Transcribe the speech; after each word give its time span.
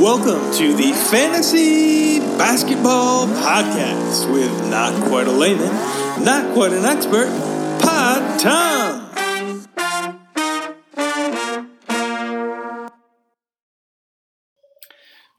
Welcome 0.00 0.50
to 0.54 0.72
the 0.72 0.94
Fantasy 1.10 2.20
Basketball 2.38 3.26
Podcast 3.26 4.32
with 4.32 4.70
not 4.70 4.94
quite 5.10 5.26
a 5.26 5.30
layman, 5.30 5.74
not 6.24 6.54
quite 6.54 6.72
an 6.72 6.86
expert, 6.86 7.28
Pod 7.82 8.40
Tom. 8.40 9.10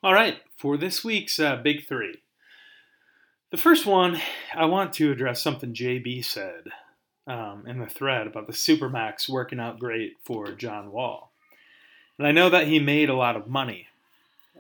All 0.04 0.14
right, 0.14 0.38
for 0.56 0.78
this 0.78 1.04
week's 1.04 1.40
uh, 1.40 1.56
Big 1.56 1.88
Three. 1.88 2.22
The 3.50 3.58
first 3.58 3.88
one, 3.88 4.22
I 4.56 4.66
want 4.66 4.94
to 4.94 5.12
address 5.12 5.42
something 5.42 5.74
JB 5.74 6.24
said 6.24 6.66
um, 7.26 7.64
in 7.66 7.80
the 7.80 7.88
thread 7.88 8.28
about 8.28 8.46
the 8.46 8.54
Supermax 8.54 9.28
working 9.28 9.60
out 9.60 9.80
great 9.80 10.18
for 10.24 10.52
John 10.52 10.92
Wall. 10.92 11.34
And 12.20 12.28
I 12.28 12.32
know 12.32 12.52
that 12.52 12.68
he 12.68 12.78
made 12.78 13.10
a 13.10 13.16
lot 13.16 13.36
of 13.36 13.48
money 13.48 13.88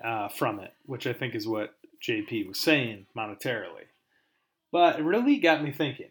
uh, 0.03 0.29
from 0.29 0.59
it, 0.59 0.73
which 0.85 1.07
I 1.07 1.13
think 1.13 1.35
is 1.35 1.47
what 1.47 1.75
JB 2.01 2.47
was 2.47 2.59
saying 2.59 3.07
monetarily. 3.15 3.87
But 4.71 4.99
it 4.99 5.03
really 5.03 5.37
got 5.37 5.63
me 5.63 5.71
thinking. 5.71 6.09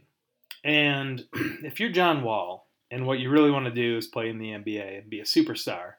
And 0.65 1.25
if 1.35 1.81
you're 1.81 1.91
John 1.91 2.23
Wall 2.23 2.69
and 2.91 3.07
what 3.07 3.19
you 3.19 3.31
really 3.31 3.51
want 3.51 3.67
to 3.67 3.71
do 3.71 3.97
is 3.97 4.07
play 4.07 4.29
in 4.29 4.39
the 4.39 4.51
NBA 4.51 4.99
and 4.99 5.11
be 5.11 5.21
a 5.21 5.25
superstar, 5.25 5.95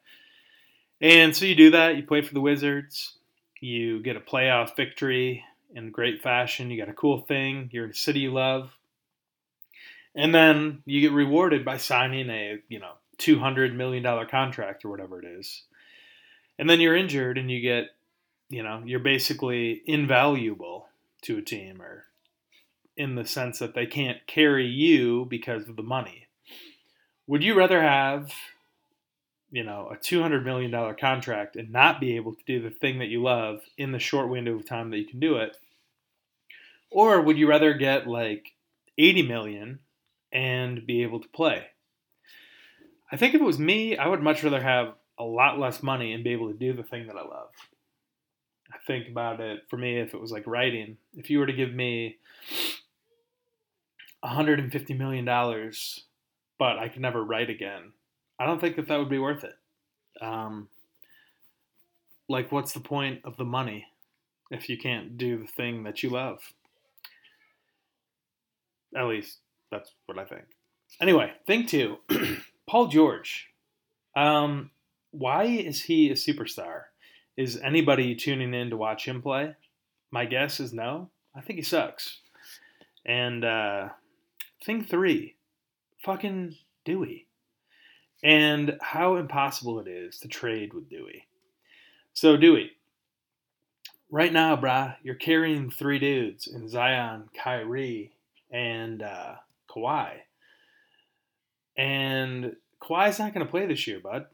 and 1.00 1.36
so 1.36 1.46
you 1.46 1.56
do 1.56 1.72
that, 1.72 1.98
you 1.98 2.04
play 2.04 2.22
for 2.22 2.34
the 2.34 2.42
Wizards, 2.42 3.18
you 3.60 4.02
get 4.04 4.16
a 4.16 4.22
playoff 4.22 4.76
victory 4.76 5.44
in 5.74 5.92
great 5.92 6.22
fashion, 6.22 6.70
you 6.70 6.78
got 6.78 6.90
a 6.90 6.94
cool 6.94 7.22
thing, 7.22 7.70
you're 7.72 7.86
in 7.86 7.92
a 7.92 7.96
city 7.96 8.20
you 8.20 8.32
love, 8.32 8.72
and 10.14 10.36
then 10.36 10.84
you 10.86 11.02
get 11.02 11.12
rewarded 11.12 11.66
by 11.66 11.78
signing 11.78 12.30
a, 12.30 12.60
you 12.70 12.80
know, 12.80 12.94
$200 13.18 13.74
million 13.76 14.04
contract 14.28 14.84
or 14.84 14.90
whatever 14.90 15.20
it 15.20 15.26
is. 15.26 15.64
And 16.62 16.70
then 16.70 16.80
you're 16.80 16.96
injured 16.96 17.40
and 17.40 17.50
you 17.50 17.60
get, 17.60 17.88
you 18.48 18.62
know, 18.62 18.84
you're 18.86 19.00
basically 19.00 19.82
invaluable 19.88 20.90
to 21.24 21.40
a 21.40 21.42
team 21.42 21.82
or 21.82 22.06
in 22.96 23.16
the 23.16 23.26
sense 23.26 23.58
that 23.58 23.74
they 23.74 23.88
can't 23.88 24.20
carry 24.28 24.68
you 24.68 25.26
because 25.26 25.68
of 25.68 25.76
the 25.76 25.82
money. 25.82 26.28
Would 27.26 27.42
you 27.42 27.56
rather 27.56 27.82
have, 27.82 28.32
you 29.50 29.64
know, 29.64 29.92
a 29.92 29.98
$200 29.98 30.46
million 30.46 30.96
contract 31.00 31.56
and 31.56 31.72
not 31.72 32.00
be 32.00 32.16
able 32.16 32.36
to 32.36 32.44
do 32.46 32.62
the 32.62 32.70
thing 32.70 33.00
that 33.00 33.10
you 33.10 33.24
love 33.24 33.62
in 33.76 33.92
the 33.92 33.98
short 33.98 34.30
window 34.30 34.54
of 34.54 34.68
time 34.68 34.92
that 34.92 35.00
you 35.00 35.08
can 35.08 35.20
do 35.20 35.38
it? 35.38 35.58
Or 36.92 37.22
would 37.22 37.40
you 37.40 37.50
rather 37.50 37.74
get 37.74 38.06
like 38.06 38.54
80 39.00 39.24
million 39.24 39.80
and 40.32 40.86
be 40.86 41.02
able 41.02 41.22
to 41.22 41.30
play? 41.30 41.66
I 43.12 43.18
think 43.18 43.34
if 43.34 43.42
it 43.42 43.46
was 43.46 43.58
me, 43.58 43.98
I 43.98 44.06
would 44.06 44.22
much 44.22 44.44
rather 44.44 44.62
have 44.62 44.94
a 45.20 45.24
lot 45.24 45.60
less 45.60 45.84
money 45.84 46.14
and 46.14 46.24
be 46.24 46.32
able 46.32 46.52
to 46.52 46.58
do 46.58 46.74
the 46.74 46.84
thing 46.84 47.08
that 47.08 47.16
I 47.16 47.22
love. 47.22 47.50
I 48.74 48.78
think 48.88 49.08
about 49.10 49.40
it 49.40 49.62
for 49.70 49.78
me 49.78 50.00
if 50.00 50.14
it 50.14 50.22
was 50.22 50.32
like 50.32 50.48
writing. 50.48 50.98
If 51.16 51.30
you 51.30 51.40
were 51.40 51.46
to 51.46 51.54
give 51.54 51.74
me 51.74 52.18
150 54.22 54.94
million 54.94 55.26
dollars, 55.26 56.06
but 56.58 56.78
I 56.78 56.88
could 56.88 57.02
never 57.02 57.24
write 57.24 57.50
again, 57.50 57.92
I 58.40 58.46
don't 58.46 58.62
think 58.62 58.76
that 58.78 58.88
that 58.88 58.98
would 58.98 59.10
be 59.10 59.20
worth 59.20 59.44
it. 59.44 59.56
Um, 60.22 60.70
like, 62.30 62.52
what's 62.52 62.74
the 62.74 62.80
point 62.80 63.22
of 63.26 63.36
the 63.38 63.44
money 63.44 63.86
if 64.52 64.70
you 64.70 64.78
can't 64.78 65.18
do 65.18 65.38
the 65.38 65.48
thing 65.48 65.84
that 65.84 66.02
you 66.02 66.10
love? 66.10 66.40
At 68.96 69.08
least 69.08 69.40
that's 69.70 69.92
what 70.06 70.18
I 70.18 70.26
think. 70.26 70.44
Anyway, 71.02 71.32
thing 71.48 71.66
two, 71.66 71.98
Paul 72.70 72.88
George. 72.88 73.48
Um, 74.16 74.72
why 75.12 75.44
is 75.44 75.82
he 75.82 76.10
a 76.10 76.16
superstar? 76.16 76.84
Is 77.38 77.58
anybody 77.58 78.16
tuning 78.16 78.54
in 78.54 78.70
to 78.70 78.78
watch 78.78 79.06
him 79.06 79.22
play? 79.22 79.56
My 80.12 80.26
guess 80.26 80.60
is 80.60 80.74
no. 80.74 81.10
I 81.36 81.42
think 81.42 81.58
he 81.58 81.64
sucks. 81.64 82.20
And 83.06 83.46
uh, 83.46 83.90
thing 84.66 84.84
three, 84.84 85.36
fucking 86.04 86.56
Dewey. 86.86 87.28
And 88.24 88.78
how 88.82 89.16
impossible 89.16 89.80
it 89.80 89.88
is 89.88 90.20
to 90.20 90.28
trade 90.28 90.74
with 90.74 90.90
Dewey. 90.90 91.26
So, 92.14 92.38
Dewey, 92.38 92.72
right 94.12 94.32
now, 94.32 94.56
brah, 94.56 94.96
you're 95.02 95.16
carrying 95.16 95.72
three 95.72 95.98
dudes 95.98 96.46
in 96.46 96.70
Zion, 96.70 97.30
Kyrie, 97.36 98.12
and 98.52 99.02
uh, 99.02 99.36
Kawhi. 99.70 100.12
And 101.78 102.56
Kawhi's 102.82 103.18
not 103.18 103.34
going 103.34 103.46
to 103.46 103.50
play 103.50 103.66
this 103.66 103.88
year, 103.88 104.00
bud. 104.00 104.28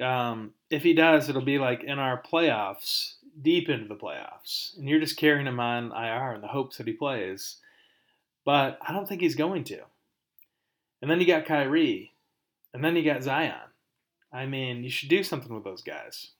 Um, 0.00 0.52
if 0.70 0.82
he 0.82 0.94
does, 0.94 1.28
it'll 1.28 1.42
be 1.42 1.58
like 1.58 1.82
in 1.82 1.98
our 1.98 2.22
playoffs, 2.22 3.14
deep 3.40 3.68
into 3.68 3.88
the 3.88 3.96
playoffs, 3.96 4.76
and 4.76 4.88
you're 4.88 5.00
just 5.00 5.16
carrying 5.16 5.46
him 5.46 5.60
on 5.60 5.92
IR 5.92 6.34
in 6.34 6.40
the 6.40 6.48
hopes 6.48 6.76
that 6.76 6.86
he 6.86 6.92
plays. 6.92 7.56
But 8.44 8.78
I 8.80 8.92
don't 8.92 9.08
think 9.08 9.20
he's 9.20 9.34
going 9.34 9.64
to. 9.64 9.80
And 11.02 11.10
then 11.10 11.20
you 11.20 11.26
got 11.26 11.46
Kyrie, 11.46 12.12
and 12.72 12.84
then 12.84 12.96
you 12.96 13.04
got 13.04 13.22
Zion. 13.22 13.54
I 14.32 14.46
mean, 14.46 14.84
you 14.84 14.90
should 14.90 15.08
do 15.08 15.22
something 15.22 15.52
with 15.52 15.64
those 15.64 15.82
guys. 15.82 16.30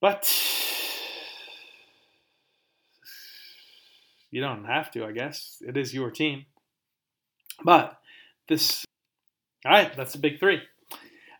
But 0.00 0.30
you 4.30 4.40
don't 4.40 4.64
have 4.64 4.90
to, 4.92 5.04
I 5.04 5.12
guess. 5.12 5.62
It 5.66 5.76
is 5.76 5.94
your 5.94 6.10
team. 6.10 6.46
But 7.64 7.98
this, 8.48 8.84
all 9.64 9.72
right, 9.72 9.94
that's 9.96 10.12
the 10.12 10.18
big 10.18 10.38
three. 10.38 10.62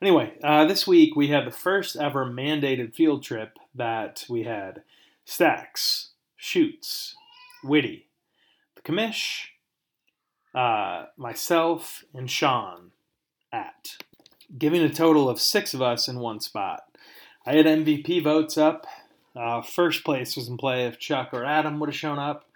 Anyway, 0.03 0.33
uh, 0.43 0.65
this 0.65 0.87
week 0.87 1.15
we 1.15 1.29
had 1.29 1.47
the 1.47 1.51
first 1.51 1.95
ever 1.95 2.25
mandated 2.25 2.95
field 2.95 3.23
trip 3.23 3.59
that 3.75 4.25
we 4.31 4.45
had 4.45 4.83
Stacks, 5.27 6.11
Shoots, 6.37 7.15
Witty, 7.63 8.07
the 8.77 8.83
commish, 8.83 9.49
uh, 10.55 11.07
myself, 11.19 12.03
and 12.15 12.31
Sean 12.31 12.93
at, 13.53 13.99
giving 14.57 14.81
a 14.81 14.89
total 14.89 15.29
of 15.29 15.39
six 15.39 15.75
of 15.75 15.83
us 15.83 16.09
in 16.09 16.19
one 16.19 16.41
spot. 16.41 16.85
I 17.45 17.55
had 17.55 17.67
MVP 17.67 18.25
votes 18.25 18.57
up. 18.57 18.87
Uh, 19.37 19.61
first 19.61 20.03
place 20.03 20.35
was 20.35 20.49
in 20.49 20.57
play 20.57 20.87
if 20.87 20.99
Chuck 20.99 21.31
or 21.33 21.45
Adam 21.45 21.79
would 21.79 21.91
have 21.91 21.97
shown 21.97 22.19
up, 22.19 22.47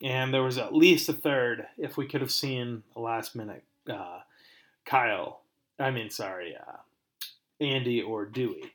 and 0.00 0.32
there 0.32 0.42
was 0.44 0.58
at 0.58 0.74
least 0.74 1.08
a 1.08 1.12
third 1.12 1.66
if 1.76 1.96
we 1.96 2.06
could 2.06 2.20
have 2.20 2.32
seen 2.32 2.84
a 2.94 3.00
last 3.00 3.34
minute 3.34 3.64
uh, 3.90 4.20
Kyle. 4.84 5.40
I 5.78 5.90
mean, 5.90 6.08
sorry, 6.08 6.56
uh, 6.56 6.76
Andy 7.64 8.02
or 8.02 8.26
Dewey. 8.26 8.72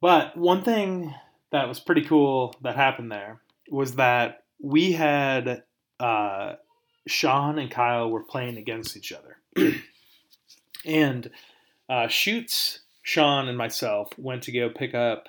But 0.00 0.36
one 0.36 0.62
thing 0.62 1.14
that 1.50 1.68
was 1.68 1.80
pretty 1.80 2.02
cool 2.02 2.54
that 2.62 2.76
happened 2.76 3.10
there 3.10 3.40
was 3.70 3.96
that 3.96 4.44
we 4.60 4.92
had 4.92 5.62
uh, 5.98 6.54
Sean 7.06 7.58
and 7.58 7.70
Kyle 7.70 8.10
were 8.10 8.22
playing 8.22 8.58
against 8.58 8.96
each 8.96 9.12
other. 9.12 9.38
and 10.84 11.30
uh, 11.88 12.08
Shoots, 12.08 12.80
Sean, 13.02 13.48
and 13.48 13.56
myself 13.56 14.10
went 14.18 14.42
to 14.44 14.52
go 14.52 14.68
pick 14.68 14.94
up 14.94 15.28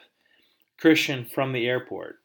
Christian 0.79 1.25
from 1.25 1.53
the 1.53 1.67
airport. 1.67 2.19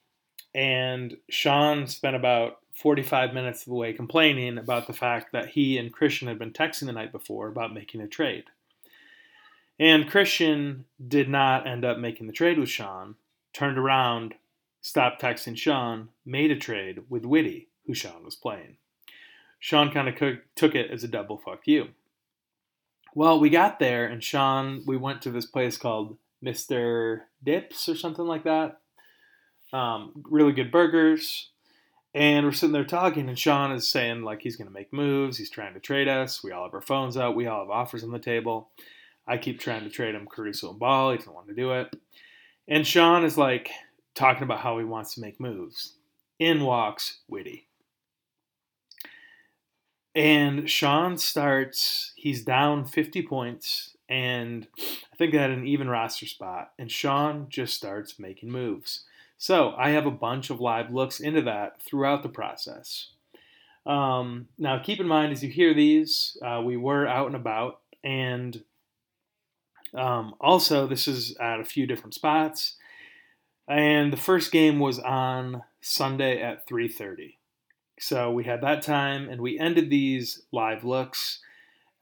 And 0.54 1.16
Sean 1.30 1.86
spent 1.86 2.16
about 2.16 2.58
45 2.74 3.32
minutes 3.32 3.62
of 3.62 3.66
the 3.66 3.74
way 3.74 3.92
complaining 3.92 4.58
about 4.58 4.86
the 4.86 4.92
fact 4.92 5.32
that 5.32 5.50
he 5.50 5.78
and 5.78 5.92
Christian 5.92 6.28
had 6.28 6.38
been 6.38 6.52
texting 6.52 6.86
the 6.86 6.92
night 6.92 7.12
before 7.12 7.48
about 7.48 7.74
making 7.74 8.00
a 8.00 8.08
trade. 8.08 8.44
And 9.82 10.08
Christian 10.08 10.84
did 11.04 11.28
not 11.28 11.66
end 11.66 11.84
up 11.84 11.98
making 11.98 12.28
the 12.28 12.32
trade 12.32 12.56
with 12.56 12.68
Sean, 12.68 13.16
turned 13.52 13.76
around, 13.76 14.34
stopped 14.80 15.20
texting 15.20 15.56
Sean, 15.56 16.10
made 16.24 16.52
a 16.52 16.56
trade 16.56 17.00
with 17.08 17.24
Witty, 17.24 17.66
who 17.88 17.92
Sean 17.92 18.24
was 18.24 18.36
playing. 18.36 18.76
Sean 19.58 19.90
kind 19.90 20.08
of 20.08 20.14
took 20.54 20.76
it 20.76 20.88
as 20.92 21.02
a 21.02 21.08
double 21.08 21.36
fuck 21.36 21.62
you. 21.64 21.88
Well, 23.16 23.40
we 23.40 23.50
got 23.50 23.80
there, 23.80 24.06
and 24.06 24.22
Sean, 24.22 24.84
we 24.86 24.96
went 24.96 25.20
to 25.22 25.32
this 25.32 25.46
place 25.46 25.76
called 25.76 26.16
Mr. 26.44 27.22
Dips 27.42 27.88
or 27.88 27.96
something 27.96 28.24
like 28.24 28.44
that. 28.44 28.78
Um, 29.72 30.22
really 30.30 30.52
good 30.52 30.70
burgers. 30.70 31.50
And 32.14 32.46
we're 32.46 32.52
sitting 32.52 32.72
there 32.72 32.84
talking, 32.84 33.28
and 33.28 33.36
Sean 33.36 33.72
is 33.72 33.88
saying, 33.88 34.22
like, 34.22 34.42
he's 34.42 34.54
going 34.54 34.68
to 34.68 34.72
make 34.72 34.92
moves. 34.92 35.38
He's 35.38 35.50
trying 35.50 35.74
to 35.74 35.80
trade 35.80 36.06
us. 36.06 36.44
We 36.44 36.52
all 36.52 36.66
have 36.66 36.74
our 36.74 36.80
phones 36.80 37.16
out. 37.16 37.34
We 37.34 37.48
all 37.48 37.62
have 37.62 37.70
offers 37.70 38.04
on 38.04 38.12
the 38.12 38.20
table. 38.20 38.68
I 39.26 39.38
keep 39.38 39.60
trying 39.60 39.84
to 39.84 39.90
trade 39.90 40.14
him 40.14 40.26
Caruso 40.26 40.70
and 40.70 40.78
Ball. 40.78 41.12
He 41.12 41.18
doesn't 41.18 41.34
want 41.34 41.48
to 41.48 41.54
do 41.54 41.72
it. 41.72 41.94
And 42.68 42.86
Sean 42.86 43.24
is 43.24 43.38
like 43.38 43.70
talking 44.14 44.42
about 44.42 44.60
how 44.60 44.78
he 44.78 44.84
wants 44.84 45.14
to 45.14 45.20
make 45.20 45.40
moves. 45.40 45.94
In 46.38 46.64
walks 46.64 47.20
Witty. 47.28 47.68
And 50.14 50.68
Sean 50.68 51.16
starts, 51.16 52.12
he's 52.16 52.44
down 52.44 52.84
50 52.84 53.22
points, 53.22 53.96
and 54.08 54.66
I 54.78 55.16
think 55.16 55.32
they 55.32 55.38
had 55.38 55.50
an 55.50 55.66
even 55.66 55.88
roster 55.88 56.26
spot. 56.26 56.72
And 56.78 56.90
Sean 56.90 57.46
just 57.48 57.74
starts 57.74 58.18
making 58.18 58.50
moves. 58.50 59.04
So 59.38 59.74
I 59.76 59.90
have 59.90 60.06
a 60.06 60.10
bunch 60.10 60.50
of 60.50 60.60
live 60.60 60.92
looks 60.92 61.18
into 61.18 61.42
that 61.42 61.80
throughout 61.80 62.22
the 62.22 62.28
process. 62.28 63.08
Um, 63.86 64.48
now, 64.58 64.78
keep 64.78 65.00
in 65.00 65.08
mind 65.08 65.32
as 65.32 65.42
you 65.42 65.48
hear 65.48 65.74
these, 65.74 66.36
uh, 66.44 66.62
we 66.64 66.76
were 66.76 67.08
out 67.08 67.26
and 67.26 67.34
about, 67.34 67.80
and 68.04 68.62
Um, 69.94 70.34
also, 70.40 70.86
this 70.86 71.06
is 71.06 71.36
at 71.36 71.60
a 71.60 71.64
few 71.64 71.86
different 71.86 72.14
spots, 72.14 72.76
and 73.68 74.12
the 74.12 74.16
first 74.16 74.52
game 74.52 74.78
was 74.78 74.98
on 74.98 75.62
Sunday 75.80 76.40
at 76.40 76.66
3:30. 76.66 77.38
So 77.98 78.32
we 78.32 78.44
had 78.44 78.62
that 78.62 78.82
time, 78.82 79.28
and 79.28 79.40
we 79.40 79.58
ended 79.58 79.90
these 79.90 80.42
live 80.50 80.84
looks 80.84 81.40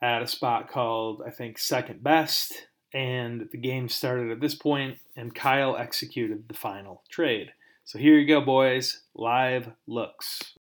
at 0.02 0.22
a 0.22 0.26
spot 0.26 0.70
called 0.70 1.22
I 1.26 1.30
think 1.30 1.58
Second 1.58 2.02
Best, 2.02 2.68
and 2.94 3.48
the 3.50 3.58
game 3.58 3.88
started 3.88 4.30
at 4.30 4.40
this 4.40 4.54
point, 4.54 4.98
and 5.16 5.34
Kyle 5.34 5.76
executed 5.76 6.48
the 6.48 6.54
final 6.54 7.02
trade. 7.10 7.52
So 7.84 7.98
here 7.98 8.16
you 8.16 8.26
go, 8.26 8.40
boys. 8.40 9.02
Live 9.14 9.72
looks. 9.86 10.54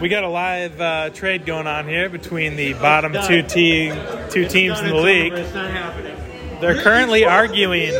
We 0.00 0.08
got 0.08 0.24
a 0.24 0.28
live 0.28 0.80
uh, 0.80 1.10
trade 1.10 1.44
going 1.44 1.66
on 1.66 1.86
here 1.86 2.08
between 2.08 2.56
the 2.56 2.72
bottom 2.72 3.12
two 3.26 3.42
team, 3.42 3.94
two 4.30 4.48
teams 4.48 4.80
in 4.80 4.86
the 4.86 4.96
league. 4.96 5.34
They're 6.60 6.80
currently 6.80 7.26
arguing 7.26 7.92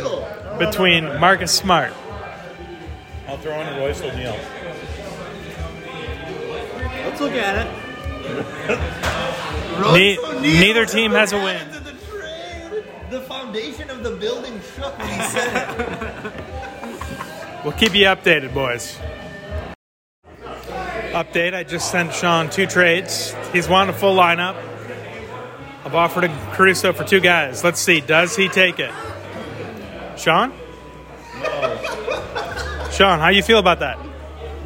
between 0.57 1.03
Marcus 1.19 1.51
Smart. 1.51 1.93
I'll 3.27 3.37
throw 3.37 3.59
in 3.61 3.67
a 3.67 3.79
Royce 3.79 4.01
O'Neale. 4.01 4.39
Let's 7.05 7.21
look 7.21 7.33
at 7.33 7.67
it. 7.67 8.77
Ne- 9.93 10.17
neither 10.41 10.85
team 10.85 11.11
has 11.11 11.33
a 11.33 11.37
win. 11.37 11.67
The 13.09 13.21
foundation 13.21 13.89
of 13.89 14.03
the 14.03 14.11
building 14.11 14.59
shook 14.75 14.97
when 14.97 15.07
he 15.07 15.21
said 15.27 15.79
it. 16.25 16.33
We'll 17.63 17.73
keep 17.73 17.93
you 17.93 18.05
updated, 18.05 18.55
boys. 18.55 18.97
Update 21.11 21.53
I 21.53 21.63
just 21.63 21.91
sent 21.91 22.13
Sean 22.13 22.49
two 22.49 22.65
trades. 22.65 23.35
He's 23.51 23.67
wanting 23.67 23.93
a 23.93 23.97
full 23.97 24.15
lineup. 24.15 24.55
I've 25.83 25.95
offered 25.95 26.23
a 26.25 26.29
Caruso 26.53 26.93
for 26.93 27.03
two 27.03 27.19
guys. 27.19 27.63
Let's 27.63 27.79
see, 27.79 28.01
does 28.01 28.35
he 28.35 28.47
take 28.47 28.79
it? 28.79 28.91
Sean? 30.17 30.53
No. 31.41 32.89
Sean, 32.91 33.19
how 33.19 33.29
you 33.29 33.41
feel 33.43 33.59
about 33.59 33.79
that? 33.79 33.97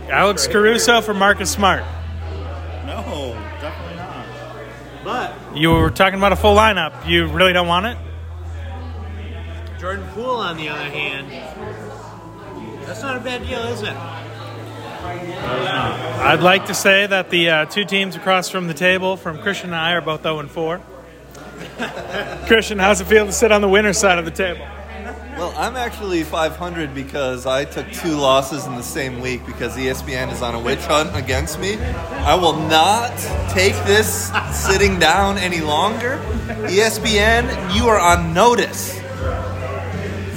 Alex 0.09 0.45
Caruso 0.47 1.01
for 1.01 1.13
Marcus 1.13 1.51
Smart. 1.51 1.83
No, 2.85 3.33
definitely 3.61 3.95
not. 3.95 4.25
But 5.03 5.57
You 5.57 5.71
were 5.71 5.89
talking 5.89 6.19
about 6.19 6.31
a 6.31 6.35
full 6.35 6.55
lineup. 6.55 7.07
You 7.07 7.27
really 7.27 7.53
don't 7.53 7.67
want 7.67 7.87
it? 7.87 7.97
Jordan 9.79 10.05
Poole, 10.09 10.35
on 10.37 10.57
the 10.57 10.69
other 10.69 10.83
hand, 10.83 11.31
that's 12.85 13.01
not 13.01 13.17
a 13.17 13.19
bad 13.19 13.45
deal, 13.47 13.61
is 13.61 13.81
it? 13.81 13.95
I'd 15.05 16.41
like 16.41 16.65
to 16.65 16.73
say 16.73 17.05
that 17.05 17.29
the 17.29 17.49
uh, 17.49 17.65
two 17.65 17.85
teams 17.85 18.15
across 18.15 18.49
from 18.49 18.67
the 18.67 18.73
table 18.73 19.15
from 19.15 19.39
Christian 19.39 19.69
and 19.69 19.75
I 19.75 19.93
are 19.93 20.01
both 20.01 20.23
0 20.23 20.39
and 20.39 20.49
4. 20.49 20.81
Christian, 22.47 22.79
how's 22.79 23.01
it 23.01 23.05
feel 23.05 23.25
to 23.25 23.31
sit 23.31 23.51
on 23.51 23.61
the 23.61 23.69
winner's 23.69 23.97
side 23.97 24.17
of 24.17 24.25
the 24.25 24.31
table? 24.31 24.65
Well, 25.37 25.53
I'm 25.57 25.75
actually 25.75 26.23
500 26.23 26.95
because 26.95 27.45
I 27.45 27.65
took 27.65 27.91
two 27.91 28.15
losses 28.15 28.65
in 28.65 28.75
the 28.75 28.83
same 28.83 29.19
week 29.19 29.45
because 29.45 29.75
ESPN 29.75 30.31
is 30.31 30.41
on 30.41 30.55
a 30.55 30.59
witch 30.59 30.79
hunt 30.85 31.13
against 31.13 31.59
me. 31.59 31.77
I 31.77 32.35
will 32.35 32.55
not 32.55 33.11
take 33.49 33.75
this 33.83 34.31
sitting 34.53 34.97
down 34.97 35.37
any 35.37 35.59
longer. 35.59 36.21
ESPN, 36.67 37.75
you 37.75 37.87
are 37.87 37.99
on 37.99 38.33
notice 38.33 38.97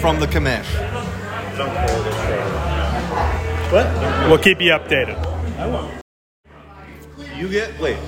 from 0.01 0.19
the 0.19 0.27
commish. 0.27 0.67
We'll 3.71 4.39
keep 4.39 4.63
you 4.63 4.71
updated. 4.73 5.17
You 7.37 7.49
get 7.49 7.79
wait. 7.79 7.99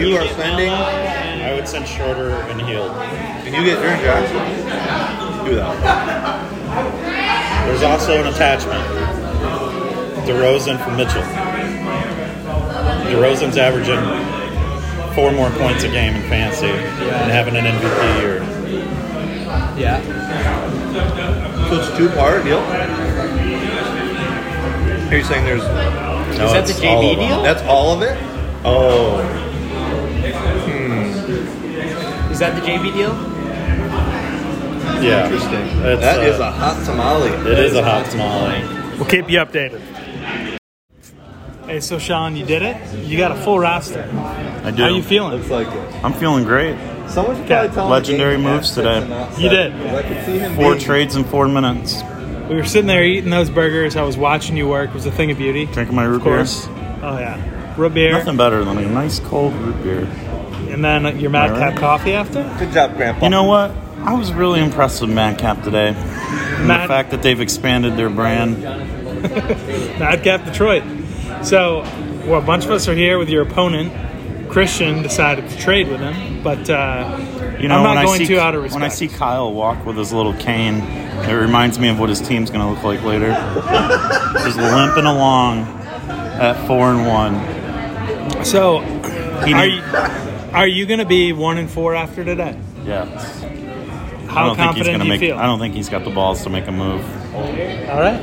You 0.00 0.16
are 0.16 0.26
sending 0.28 0.70
I 0.70 1.52
would 1.52 1.68
send 1.68 1.84
Schröder 1.84 2.32
and 2.50 2.60
Hield. 2.62 2.90
and 2.90 3.54
you 3.54 3.64
get 3.64 3.78
Aaron 3.84 4.00
Jackson. 4.00 5.44
Do 5.44 5.56
that. 5.56 6.46
There's 7.66 7.82
also 7.82 8.22
an 8.22 8.28
attachment. 8.32 8.82
DeRozan 10.26 10.82
for 10.82 10.90
Mitchell. 10.92 11.22
DeRozan's 13.12 13.58
averaging 13.58 14.00
four 15.14 15.32
more 15.32 15.50
points 15.50 15.84
a 15.84 15.88
game 15.88 16.16
in 16.16 16.22
fantasy 16.30 16.66
and 16.66 17.30
having 17.30 17.56
an 17.56 17.64
MVP 17.64 18.20
year. 18.22 18.38
Yeah. 19.78 20.00
So 21.68 21.76
it's 21.80 21.96
two 21.98 22.08
part 22.08 22.42
deal. 22.44 22.60
Are 25.14 25.18
you 25.18 25.22
saying 25.22 25.44
there's 25.44 25.62
No, 25.62 26.44
Is 26.46 26.52
that 26.52 26.64
the 26.66 26.70
it's 26.72 26.80
all 26.82 27.02
JB 27.04 27.28
deal? 27.28 27.42
that's 27.44 27.62
all 27.62 27.92
of 27.94 28.02
it? 28.02 28.18
Oh, 28.64 29.22
Hmm. 30.64 32.32
Is 32.32 32.38
that 32.40 32.56
the 32.56 32.60
JB 32.66 32.92
deal? 32.94 33.12
yeah. 35.00 35.24
Interesting. 35.26 35.60
It's, 35.84 36.00
That 36.00 36.24
is 36.24 36.40
uh, 36.40 36.44
a 36.44 36.50
hot 36.50 36.84
tamale. 36.84 37.28
It 37.52 37.58
is 37.60 37.74
a 37.76 37.84
hot 37.84 38.10
tamale. 38.10 38.96
We'll 38.98 39.04
keep 39.08 39.30
you 39.30 39.38
updated. 39.38 39.80
Hey, 41.66 41.78
so 41.78 41.98
Sean, 42.00 42.34
you 42.34 42.44
did 42.44 42.62
it. 42.62 42.76
You 43.06 43.16
got 43.16 43.30
a 43.30 43.36
full 43.36 43.60
roster. 43.60 44.02
I 44.64 44.72
do. 44.72 44.82
How 44.82 44.88
you 44.88 45.02
feeling? 45.04 45.36
Looks 45.38 45.48
like 45.50 45.68
it. 45.68 46.04
I'm 46.04 46.12
feeling 46.14 46.42
great. 46.42 46.76
Someone 47.08 47.36
should 47.36 47.44
Okay. 47.44 47.54
probably 47.54 47.74
tell 47.74 47.86
Legendary 47.88 48.36
moves 48.36 48.74
today. 48.74 48.98
and 48.98 49.10
not 49.10 49.30
You 49.38 49.48
set, 49.48 49.50
did. 49.50 49.72
'cause 49.74 49.94
I 49.94 50.02
could 50.02 50.24
see 50.26 50.38
him 50.40 50.56
Four 50.56 50.72
being- 50.72 50.84
trades 50.84 51.14
in 51.14 51.22
four 51.24 51.46
minutes. 51.46 52.02
We 52.48 52.56
were 52.56 52.64
sitting 52.64 52.86
there 52.86 53.02
eating 53.04 53.30
those 53.30 53.48
burgers. 53.50 53.96
I 53.96 54.02
was 54.02 54.16
watching 54.16 54.56
you 54.56 54.68
work. 54.68 54.90
It 54.90 54.94
was 54.94 55.06
a 55.06 55.10
thing 55.10 55.30
of 55.30 55.38
beauty. 55.38 55.66
Drinking 55.66 55.96
my 55.96 56.04
root 56.04 56.24
beer. 56.24 56.40
Oh 57.02 57.18
yeah, 57.18 57.36
root 57.78 57.94
beer, 57.94 58.10
beer. 58.10 58.18
Nothing 58.18 58.36
better 58.36 58.64
than 58.64 58.76
a 58.78 58.86
nice 58.88 59.18
cold 59.20 59.54
root 59.54 59.82
beer. 59.82 60.00
and 60.70 60.84
then 60.84 61.18
your 61.18 61.30
Mad 61.30 61.50
All 61.52 61.56
Cap 61.58 61.70
right. 61.72 61.78
coffee 61.80 62.12
after. 62.12 62.42
Good 62.58 62.72
job, 62.72 62.96
Grandpa. 62.96 63.24
You 63.24 63.30
know 63.30 63.44
what? 63.44 63.70
I 63.98 64.12
was 64.14 64.32
really 64.32 64.60
impressed 64.60 65.00
with 65.00 65.10
Madcap 65.10 65.62
today. 65.62 65.88
And 65.96 66.68
Mad- 66.68 66.84
the 66.84 66.88
fact 66.88 67.10
that 67.12 67.22
they've 67.22 67.40
expanded 67.40 67.96
their 67.96 68.10
brand. 68.10 68.62
Madcap 69.98 70.44
Detroit. 70.44 70.82
So, 71.42 71.80
well, 72.26 72.40
a 72.40 72.44
bunch 72.44 72.64
of 72.66 72.70
us 72.70 72.88
are 72.88 72.94
here 72.94 73.18
with 73.18 73.28
your 73.30 73.42
opponent. 73.42 73.92
Christian 74.54 75.02
decided 75.02 75.48
to 75.50 75.58
trade 75.58 75.88
with 75.88 75.98
him, 76.00 76.40
but 76.44 76.70
uh, 76.70 77.18
You 77.60 77.66
know, 77.68 77.76
I'm 77.78 77.82
not 77.82 77.96
when 77.96 78.04
going 78.06 78.20
I 78.22 78.24
see 78.24 78.34
to 78.34 78.40
out 78.40 78.54
of 78.54 78.62
respect. 78.62 78.80
when 78.80 78.88
I 78.88 78.94
see 78.94 79.08
Kyle 79.08 79.52
walk 79.52 79.84
with 79.84 79.96
his 79.96 80.12
little 80.12 80.32
cane, 80.34 80.76
it 81.28 81.32
reminds 81.34 81.78
me 81.80 81.88
of 81.88 81.98
what 81.98 82.08
his 82.08 82.20
team's 82.20 82.50
going 82.50 82.60
to 82.64 82.68
look 82.72 82.84
like 82.84 83.02
later. 83.02 83.30
Just 84.44 84.56
limping 84.56 85.06
along 85.06 85.62
at 86.38 86.54
four 86.68 86.92
and 86.92 87.04
one. 87.04 88.44
so, 88.44 88.78
He 89.44 89.52
are 89.54 89.66
you 89.66 89.82
are 90.52 90.68
you 90.68 90.86
going 90.86 91.00
to 91.00 91.04
be 91.04 91.32
one 91.32 91.58
and 91.58 91.68
four 91.68 91.96
after 91.96 92.24
today? 92.24 92.56
Yeah. 92.84 93.02
I 93.02 94.36
How 94.36 94.46
don't 94.46 94.56
think 94.56 94.76
he's 94.76 94.86
confident 94.86 94.86
gonna 94.86 94.98
do 94.98 95.04
you 95.04 95.10
make. 95.10 95.20
feel? 95.20 95.36
I 95.36 95.46
don't 95.46 95.58
think 95.58 95.74
he's 95.74 95.88
got 95.88 96.04
the 96.04 96.10
balls 96.10 96.42
to 96.44 96.50
make 96.50 96.68
a 96.68 96.72
move. 96.72 97.02
All 97.34 97.42
right. 98.00 98.16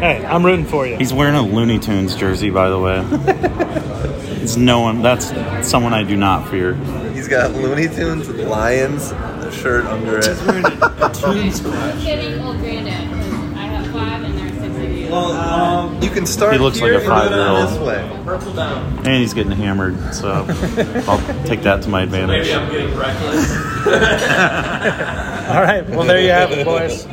Hey, 0.00 0.24
I'm 0.26 0.44
rooting 0.44 0.66
for 0.66 0.86
you. 0.86 0.96
He's 0.96 1.12
wearing 1.14 1.34
a 1.34 1.42
Looney 1.42 1.78
Tunes 1.78 2.14
jersey, 2.14 2.50
by 2.50 2.68
the 2.68 2.78
way. 2.78 2.98
it's 4.42 4.56
no 4.56 4.80
one. 4.80 5.02
That's 5.02 5.32
someone 5.68 5.94
I 5.94 6.02
do 6.02 6.16
not 6.16 6.48
fear. 6.50 6.74
He's 7.12 7.28
got 7.28 7.52
Looney 7.52 7.88
Tunes 7.88 8.26
with 8.28 8.40
lions 8.40 9.12
shirt 9.54 9.84
under 9.86 10.18
it. 10.18 10.24
getting 12.02 12.40
old 12.40 12.58
granddad. 12.58 13.08
'cause 13.10 13.56
I 13.56 13.64
have 13.64 13.86
five 13.92 14.22
and 14.22 14.38
there's 14.38 14.52
six 14.52 14.76
of 14.76 14.90
you. 14.96 15.10
Well, 15.10 15.32
um, 15.32 16.00
you 16.02 16.10
can 16.10 16.26
start. 16.26 16.52
He 16.52 16.58
looks 16.58 16.80
like 16.80 16.90
here 16.90 16.94
a 16.94 17.02
and 17.02 17.04
do 17.04 17.10
five-year-old. 17.10 17.68
This 17.68 17.78
way. 17.78 18.20
Purple 18.24 18.52
down. 18.52 18.98
And 18.98 19.16
he's 19.16 19.34
getting 19.34 19.52
hammered, 19.52 20.14
so 20.14 20.28
I'll 21.08 21.44
take 21.44 21.62
that 21.62 21.82
to 21.82 21.88
my 21.88 22.02
advantage. 22.02 22.46
Maybe 22.46 22.54
I'm 22.54 22.70
getting 22.70 22.96
reckless. 22.96 23.50
All 25.50 25.62
right. 25.62 25.88
Well, 25.88 26.04
there 26.04 26.20
you 26.20 26.30
have 26.30 26.52
it, 26.52 26.64
boys. 26.64 27.04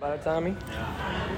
Bye, 0.00 0.14
it, 0.14 0.24
Tommy? 0.24 0.56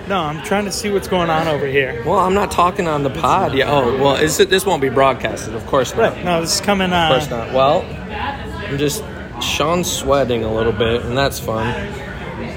No, 0.09 0.19
I'm 0.21 0.43
trying 0.45 0.65
to 0.65 0.73
see 0.73 0.91
what's 0.91 1.09
going 1.09 1.31
on 1.31 1.47
over 1.49 1.67
here. 1.67 2.03
Well, 2.05 2.19
I'm 2.19 2.35
not 2.35 2.51
talking 2.51 2.89
on 2.89 3.03
the 3.03 3.11
pod. 3.11 3.55
Yeah. 3.55 3.71
Oh, 3.71 3.97
well, 4.03 4.17
is 4.17 4.41
it, 4.41 4.51
this 4.51 4.67
won't 4.67 4.83
be 4.83 4.89
broadcasted. 4.89 5.55
Of 5.55 5.67
course 5.67 5.95
not. 5.95 6.15
Right. 6.15 6.25
No, 6.25 6.41
this 6.41 6.55
is 6.57 6.61
coming. 6.61 6.93
Of 6.93 7.09
course 7.09 7.31
Uh, 7.31 7.47
not. 7.47 7.55
Well, 7.55 7.83
I'm 8.67 8.79
just 8.79 9.05
Sean's 9.41 9.91
sweating 9.91 10.45
a 10.45 10.53
little 10.53 10.73
bit, 10.73 11.03
and 11.05 11.17
that's 11.17 11.39
fun. 11.39 11.75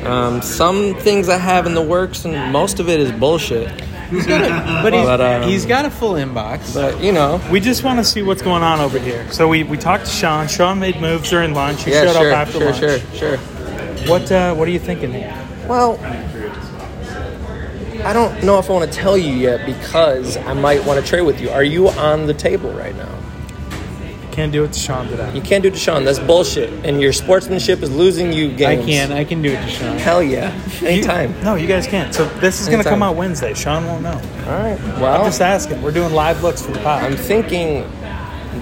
Um, 0.06 0.42
some 0.42 0.96
things 0.96 1.30
I 1.30 1.38
have 1.38 1.66
in 1.66 1.74
the 1.74 1.82
works, 1.82 2.26
and 2.26 2.52
most 2.52 2.80
of 2.80 2.90
it 2.90 3.00
is 3.00 3.12
bullshit. 3.12 3.68
But 4.12 4.94
he's, 4.94 5.06
But, 5.06 5.22
um, 5.22 5.50
he's 5.50 5.66
got 5.66 5.86
a 5.86 5.90
full 5.90 6.14
inbox. 6.14 6.74
But 6.76 7.02
you 7.02 7.12
know, 7.12 7.42
we 7.52 7.60
just 7.60 7.84
want 7.84 7.98
to 8.00 8.06
see 8.06 8.22
what's 8.22 8.42
going 8.42 8.62
on 8.62 8.80
over 8.80 9.00
here. 9.00 9.30
So 9.32 9.48
we, 9.48 9.64
we 9.64 9.78
talked 9.78 10.06
to 10.06 10.12
Sean. 10.12 10.48
Sean 10.48 10.80
made 10.80 11.02
moves 11.02 11.30
during 11.30 11.54
lunch. 11.56 11.84
He 11.84 11.92
yeah, 11.92 12.06
showed 12.06 12.18
sure, 12.22 12.32
up 12.32 12.38
after 12.38 12.60
sure, 12.60 12.72
lunch. 12.72 12.80
sure, 13.14 13.38
sure. 13.38 13.38
What 14.08 14.32
uh, 14.32 14.54
What 14.54 14.68
are 14.68 14.72
you 14.72 14.80
thinking 14.80 15.12
here? 15.12 15.34
Well, 15.68 15.98
I 18.06 18.14
don't 18.14 18.44
know 18.44 18.60
if 18.60 18.70
I 18.70 18.74
want 18.74 18.92
to 18.92 18.96
tell 18.96 19.18
you 19.18 19.34
yet 19.34 19.66
because 19.66 20.38
I 20.38 20.54
might 20.54 20.86
want 20.86 21.04
to 21.04 21.06
trade 21.06 21.22
with 21.24 21.42
you. 21.42 21.50
Are 21.50 21.64
you 21.64 21.90
on 21.90 22.28
the 22.28 22.36
table 22.36 22.72
right 22.72 22.96
now? 22.96 23.12
You 24.22 24.28
can't 24.32 24.52
do 24.52 24.64
it 24.64 24.74
to 24.74 24.80
Sean 24.80 25.08
today. 25.08 25.34
You 25.34 25.42
can't 25.42 25.64
do 25.64 25.70
it 25.70 25.72
to 25.74 25.80
Sean. 25.80 26.04
That's 26.04 26.20
bullshit. 26.20 26.72
And 26.86 27.02
your 27.02 27.14
sportsmanship 27.14 27.82
is 27.82 27.90
losing 27.90 28.32
you 28.32 28.50
games. 28.56 28.84
I 28.84 28.88
can. 28.88 29.12
I 29.12 29.24
can 29.24 29.42
do 29.42 29.50
it 29.50 29.60
to 29.60 29.70
Sean. 29.70 29.98
Hell 29.98 30.22
yeah. 30.22 30.54
Anytime. 30.84 31.34
No, 31.42 31.56
you 31.56 31.68
guys 31.68 31.88
can't. 31.88 32.14
So 32.14 32.26
this 32.40 32.62
is 32.62 32.68
going 32.68 32.84
to 32.84 32.88
come 32.88 33.02
out 33.02 33.16
Wednesday. 33.16 33.56
Sean 33.56 33.86
won't 33.88 34.04
know. 34.04 34.12
All 34.12 34.60
right. 34.60 34.80
Well, 35.00 35.20
I'm 35.20 35.26
just 35.26 35.42
asking. 35.42 35.82
We're 35.82 35.92
doing 35.92 36.14
live 36.14 36.44
looks 36.44 36.64
for 36.64 36.74
the 36.74 36.80
pod. 36.82 37.04
I'm 37.04 37.18
thinking 37.18 37.90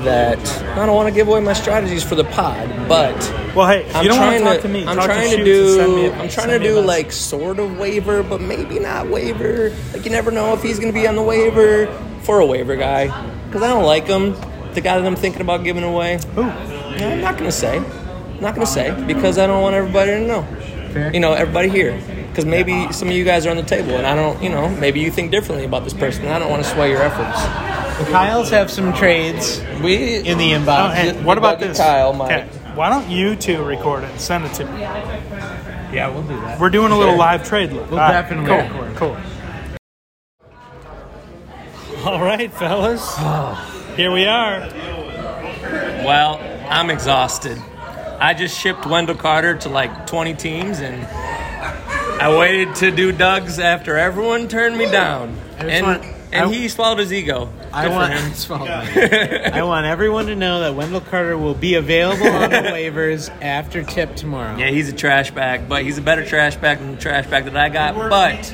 that 0.03 0.37
I 0.77 0.85
don't 0.85 0.95
want 0.95 1.09
to 1.09 1.13
give 1.15 1.27
away 1.27 1.39
my 1.41 1.53
strategies 1.53 2.03
for 2.03 2.15
the 2.15 2.23
pod, 2.23 2.67
but 2.87 3.15
Well, 3.55 3.67
hey, 3.67 3.89
I'm 3.93 4.03
you 4.03 4.09
don't 4.09 4.19
want 4.19 4.31
trying 4.31 4.39
to 4.39 4.45
talk 4.45 4.55
to, 4.57 4.61
to 4.63 4.67
me. 4.69 4.85
I'm 4.85 4.95
talk 4.95 5.05
trying 5.05 5.29
to, 5.31 5.37
to 5.37 5.45
Shoots 5.45 5.69
and 5.69 5.75
send 5.77 5.95
me 5.95 6.01
do. 6.03 6.11
a- 6.11 6.15
I'm 6.17 6.29
trying 6.29 6.49
to 6.49 6.59
do 6.59 6.79
like 6.81 7.11
sort 7.11 7.59
of 7.59 7.77
waiver, 7.77 8.23
but 8.23 8.41
maybe 8.41 8.79
not 8.79 9.07
waiver. 9.07 9.71
Like 9.93 10.05
you 10.05 10.11
never 10.11 10.31
know 10.31 10.53
if 10.53 10.61
he's 10.63 10.79
going 10.79 10.93
to 10.93 10.99
be 10.99 11.07
on 11.07 11.15
the 11.15 11.23
waiver 11.23 11.87
for 12.23 12.39
a 12.39 12.45
waiver 12.45 12.75
guy 12.75 13.07
because 13.47 13.61
I 13.63 13.67
don't 13.67 13.83
like 13.85 14.07
him. 14.07 14.35
The 14.73 14.81
guy 14.81 14.97
that 14.97 15.05
I'm 15.05 15.15
thinking 15.15 15.41
about 15.41 15.63
giving 15.63 15.83
away. 15.83 16.19
Who? 16.35 16.41
No, 16.43 16.49
I'm 16.49 17.21
not 17.21 17.33
going 17.37 17.49
to 17.49 17.55
say. 17.55 17.77
I'm 17.77 18.39
not 18.41 18.55
going 18.55 18.65
to 18.65 18.71
say 18.71 19.03
because 19.05 19.37
I 19.37 19.45
don't 19.47 19.61
want 19.61 19.75
everybody 19.75 20.11
to 20.11 20.25
know. 20.27 21.09
You 21.11 21.19
know, 21.19 21.33
everybody 21.33 21.69
here. 21.69 21.99
Because 22.33 22.45
maybe 22.45 22.91
some 22.91 23.09
of 23.09 23.13
you 23.13 23.23
guys 23.23 23.45
are 23.45 23.51
on 23.51 23.57
the 23.57 23.61
table 23.63 23.91
and 23.91 24.07
I 24.07 24.15
don't, 24.15 24.41
you 24.41 24.49
know, 24.49 24.67
maybe 24.67 24.99
you 24.99 25.11
think 25.11 25.29
differently 25.29 25.65
about 25.65 25.83
this 25.83 25.93
person 25.93 26.25
and 26.25 26.33
I 26.33 26.39
don't 26.39 26.49
want 26.49 26.63
to 26.63 26.69
sway 26.71 26.89
your 26.89 27.03
efforts. 27.03 27.39
The 28.03 28.11
Kyles 28.11 28.49
have 28.49 28.71
some 28.71 28.91
trades 28.93 29.61
We 29.83 30.15
in 30.17 30.39
the 30.39 30.55
Oh, 30.55 30.59
inbox. 30.59 30.93
hey, 30.95 31.11
the 31.11 31.21
what 31.21 31.37
about 31.37 31.59
this? 31.59 31.77
Kyle 31.77 32.11
might- 32.11 32.31
Okay, 32.33 32.47
why 32.73 32.89
don't 32.89 33.07
you 33.07 33.35
two 33.35 33.61
record 33.63 34.03
it 34.03 34.09
and 34.09 34.19
send 34.19 34.45
it 34.45 34.53
to 34.55 34.65
me? 34.65 34.81
yeah, 34.81 36.07
we'll 36.09 36.23
do 36.23 36.35
that. 36.41 36.59
We're 36.59 36.71
doing 36.71 36.91
a 36.91 36.97
little 36.97 37.15
live 37.17 37.47
trade. 37.47 37.71
Look. 37.71 37.91
We'll 37.91 37.99
All 37.99 38.07
right, 38.07 38.13
definitely 38.13 38.47
cool, 38.47 38.81
record. 38.81 38.95
Cool. 38.97 39.17
All 42.11 42.19
right, 42.19 42.51
fellas. 42.51 43.15
Here 43.95 44.11
we 44.11 44.25
are. 44.25 44.61
Well, 46.03 46.39
I'm 46.67 46.89
exhausted. 46.89 47.61
I 48.19 48.33
just 48.33 48.59
shipped 48.59 48.85
Wendell 48.87 49.15
Carter 49.15 49.55
to 49.57 49.69
like 49.69 50.07
20 50.07 50.33
teams 50.33 50.79
and 50.79 51.05
I 52.19 52.37
waited 52.37 52.75
to 52.75 52.91
do 52.91 53.11
Doug's 53.11 53.59
after 53.59 53.97
everyone 53.97 54.47
turned 54.47 54.77
me 54.77 54.89
down. 54.89 55.35
I 55.57 55.61
just 55.63 55.69
And, 55.73 55.85
want- 55.85 56.03
and 56.31 56.45
I- 56.49 56.53
he 56.53 56.67
swallowed 56.69 56.99
his 56.99 57.11
ego. 57.13 57.49
I 57.71 57.83
Good 57.83 57.89
for 57.89 57.95
want, 57.95 58.13
him. 58.13 58.25
it's 58.31 58.45
fine. 58.45 59.53
I 59.53 59.63
want 59.63 59.85
everyone 59.85 60.27
to 60.27 60.35
know 60.35 60.61
that 60.61 60.75
Wendell 60.75 61.01
Carter 61.01 61.37
will 61.37 61.53
be 61.55 61.75
available 61.75 62.27
on 62.27 62.49
the 62.51 62.57
waivers 62.57 63.29
after 63.41 63.83
tip 63.83 64.15
tomorrow. 64.15 64.55
Yeah, 64.57 64.69
he's 64.69 64.89
a 64.89 64.93
trash 64.93 65.31
bag, 65.31 65.67
but 65.67 65.83
he's 65.83 65.97
a 65.97 66.01
better 66.01 66.23
trash 66.25 66.55
bag 66.55 66.79
than 66.79 66.91
the 66.95 67.01
trash 67.01 67.27
bag 67.27 67.45
that 67.45 67.57
I 67.57 67.69
got. 67.69 67.95
But 67.95 68.53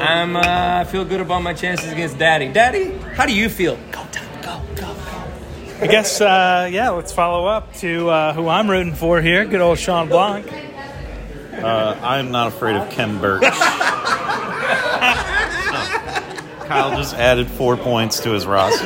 I'm 0.00 0.36
uh, 0.36 0.40
I 0.44 0.84
feel 0.84 1.04
good 1.04 1.20
about 1.20 1.42
my 1.42 1.54
chances 1.54 1.92
against 1.92 2.18
Daddy. 2.18 2.48
Daddy, 2.48 2.90
how 3.14 3.26
do 3.26 3.32
you 3.32 3.48
feel? 3.48 3.76
Go, 3.92 4.04
Doug, 4.12 4.42
go, 4.42 4.60
go, 4.74 4.94
go. 4.94 4.96
I 5.80 5.86
guess, 5.88 6.20
uh, 6.20 6.68
yeah, 6.70 6.90
let's 6.90 7.12
follow 7.12 7.46
up 7.46 7.72
to 7.76 8.08
uh, 8.10 8.32
who 8.34 8.48
I'm 8.48 8.68
rooting 8.70 8.94
for 8.94 9.20
here. 9.20 9.44
Good 9.44 9.60
old 9.60 9.78
Sean 9.78 10.08
Blanc. 10.08 10.46
Uh, 11.52 11.98
I'm 12.02 12.30
not 12.30 12.48
afraid 12.48 12.76
of 12.76 12.88
Ken 12.90 13.18
Burke. 13.20 13.42
Kyle 16.66 16.96
just 16.96 17.14
added 17.14 17.48
four 17.50 17.76
points 17.76 18.20
to 18.20 18.30
his 18.30 18.46
roster. 18.46 18.78
so- 18.78 18.84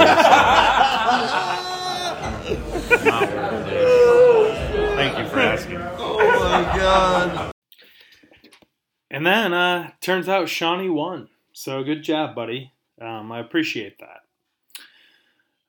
Not 3.04 3.22
worth 3.32 3.68
it. 3.68 4.96
Thank 4.96 5.18
you 5.18 5.26
for 5.28 5.38
asking. 5.40 5.76
Oh 5.98 6.18
my 6.18 6.62
god. 6.76 7.52
And 9.10 9.24
then 9.26 9.52
uh 9.54 9.90
turns 10.00 10.28
out 10.28 10.48
Shawnee 10.48 10.88
won. 10.90 11.28
So 11.52 11.84
good 11.84 12.02
job, 12.02 12.34
buddy. 12.34 12.72
Um, 13.00 13.30
I 13.30 13.40
appreciate 13.40 13.98
that. 14.00 14.22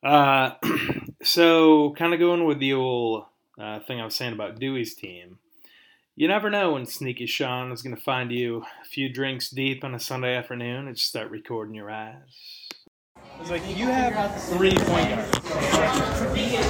Uh, 0.08 0.56
so 1.24 1.94
kind 1.98 2.14
of 2.14 2.20
going 2.20 2.46
with 2.46 2.60
the 2.60 2.74
old 2.74 3.26
uh, 3.60 3.80
thing 3.82 4.00
I 4.02 4.06
was 4.06 4.16
saying 4.16 4.34
about 4.34 4.60
Dewey's 4.60 4.96
team. 4.96 5.40
You 6.20 6.28
never 6.28 6.50
know 6.50 6.72
when 6.72 6.88
Sneaky 6.88 7.28
Sean 7.28 7.72
is 7.72 7.84
going 7.84 7.96
to 7.96 8.02
find 8.02 8.32
you 8.32 8.64
a 8.82 8.86
few 8.86 9.08
drinks 9.08 9.52
deep 9.52 9.84
on 9.84 9.94
a 9.94 10.00
Sunday 10.00 10.36
afternoon 10.36 10.88
and 10.88 10.96
just 10.96 11.10
start 11.10 11.30
recording 11.30 11.76
your 11.76 11.92
ass. 11.92 12.66
It's 13.40 13.52
like 13.52 13.62
you 13.78 13.86
have 13.86 14.42
three 14.46 14.76
point 14.76 15.10
guards. 15.10 15.38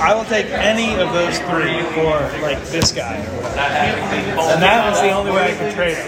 I 0.01 0.13
will 0.13 0.25
take 0.25 0.47
any 0.47 0.91
of 0.99 1.13
those 1.13 1.39
three 1.39 1.81
for 1.93 2.41
like 2.41 2.61
this 2.65 2.91
guy, 2.91 3.15
and 3.15 4.61
that 4.61 4.89
was 4.89 4.99
the 4.99 5.11
only 5.11 5.31
way 5.31 5.53
I 5.53 5.55
could 5.55 5.73
trade 5.73 5.95
him. 5.95 6.07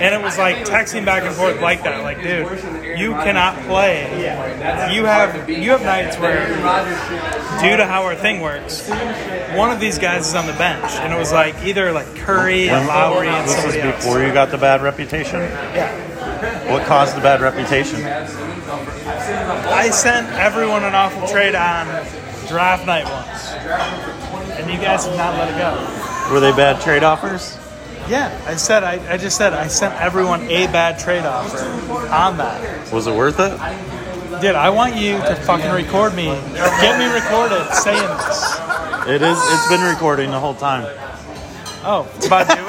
And 0.00 0.14
it 0.14 0.22
was 0.22 0.38
like 0.38 0.64
texting 0.64 1.04
back 1.04 1.24
and 1.24 1.34
forth 1.34 1.60
like 1.60 1.82
that. 1.82 2.02
Like, 2.02 2.22
dude, 2.22 2.98
you 2.98 3.10
cannot 3.12 3.58
play. 3.66 4.08
You 4.94 5.04
have 5.04 5.50
you 5.50 5.70
have 5.72 5.82
nights 5.82 6.16
where, 6.18 6.48
due 7.60 7.76
to 7.76 7.86
how 7.86 8.04
our 8.04 8.14
thing 8.16 8.40
works, 8.40 8.88
one 9.56 9.70
of 9.70 9.80
these 9.80 9.98
guys 9.98 10.26
is 10.28 10.34
on 10.34 10.46
the 10.46 10.52
bench, 10.54 10.90
and 10.92 11.12
it 11.12 11.16
was 11.18 11.32
like 11.32 11.54
either 11.64 11.92
like 11.92 12.14
Curry 12.16 12.68
and 12.68 12.86
Lowry 12.86 13.28
and 13.28 13.46
This 13.48 13.54
is 13.56 13.60
somebody 13.62 13.80
else. 13.82 13.96
before 14.04 14.22
you 14.22 14.32
got 14.32 14.50
the 14.50 14.58
bad 14.58 14.82
reputation? 14.82 15.40
Yeah. 15.40 16.72
What 16.72 16.86
caused 16.86 17.16
the 17.16 17.20
bad 17.20 17.40
reputation? 17.40 18.02
I 18.04 19.90
sent 19.90 20.28
everyone 20.32 20.84
an 20.84 20.94
awful 20.94 21.26
trade 21.28 21.54
on 21.54 21.86
draft 22.48 22.86
night 22.86 23.04
once, 23.04 23.52
and 24.58 24.70
you 24.70 24.78
guys 24.78 25.04
did 25.04 25.16
not 25.16 25.34
let 25.38 25.48
it 25.50 25.58
go. 25.58 26.32
Were 26.32 26.40
they 26.40 26.52
bad 26.52 26.80
trade 26.80 27.02
offers? 27.02 27.58
Yeah, 28.08 28.36
I 28.46 28.56
said 28.56 28.82
I, 28.82 29.12
I 29.12 29.16
just 29.16 29.36
said 29.36 29.52
I 29.52 29.68
sent 29.68 29.94
everyone 30.00 30.42
a 30.50 30.66
bad 30.66 30.98
trade 30.98 31.24
offer 31.24 31.58
on 32.12 32.36
that. 32.38 32.92
Was 32.92 33.06
it 33.06 33.14
worth 33.14 33.38
it? 33.38 33.52
Dude, 34.42 34.56
I 34.56 34.70
want 34.70 34.96
you 34.96 35.18
to 35.18 35.36
fucking 35.36 35.70
record 35.70 36.16
me. 36.16 36.24
Get 36.24 36.98
me 36.98 37.04
recorded 37.14 37.64
saying 37.74 38.02
this. 38.02 38.58
It 39.06 39.22
is. 39.22 39.38
It's 39.40 39.68
been 39.68 39.88
recording 39.88 40.32
the 40.32 40.40
whole 40.40 40.56
time. 40.56 40.82
Oh, 41.84 42.10
it's 42.16 42.26
about 42.26 42.48
Dewey? 42.48 42.66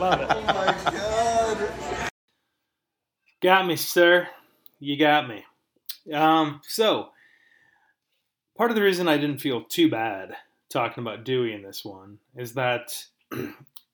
Love 0.00 0.22
it. 0.22 0.28
Oh 0.30 0.42
my 0.46 0.74
god. 0.90 1.70
Got 3.42 3.66
me, 3.66 3.76
sir. 3.76 4.26
You 4.78 4.96
got 4.96 5.28
me. 5.28 5.44
Um, 6.10 6.62
so, 6.66 7.10
part 8.56 8.70
of 8.70 8.74
the 8.74 8.82
reason 8.82 9.06
I 9.06 9.18
didn't 9.18 9.42
feel 9.42 9.64
too 9.64 9.90
bad 9.90 10.34
talking 10.70 11.02
about 11.02 11.24
Dewey 11.24 11.52
in 11.52 11.60
this 11.60 11.84
one 11.84 12.20
is 12.34 12.54
that 12.54 13.04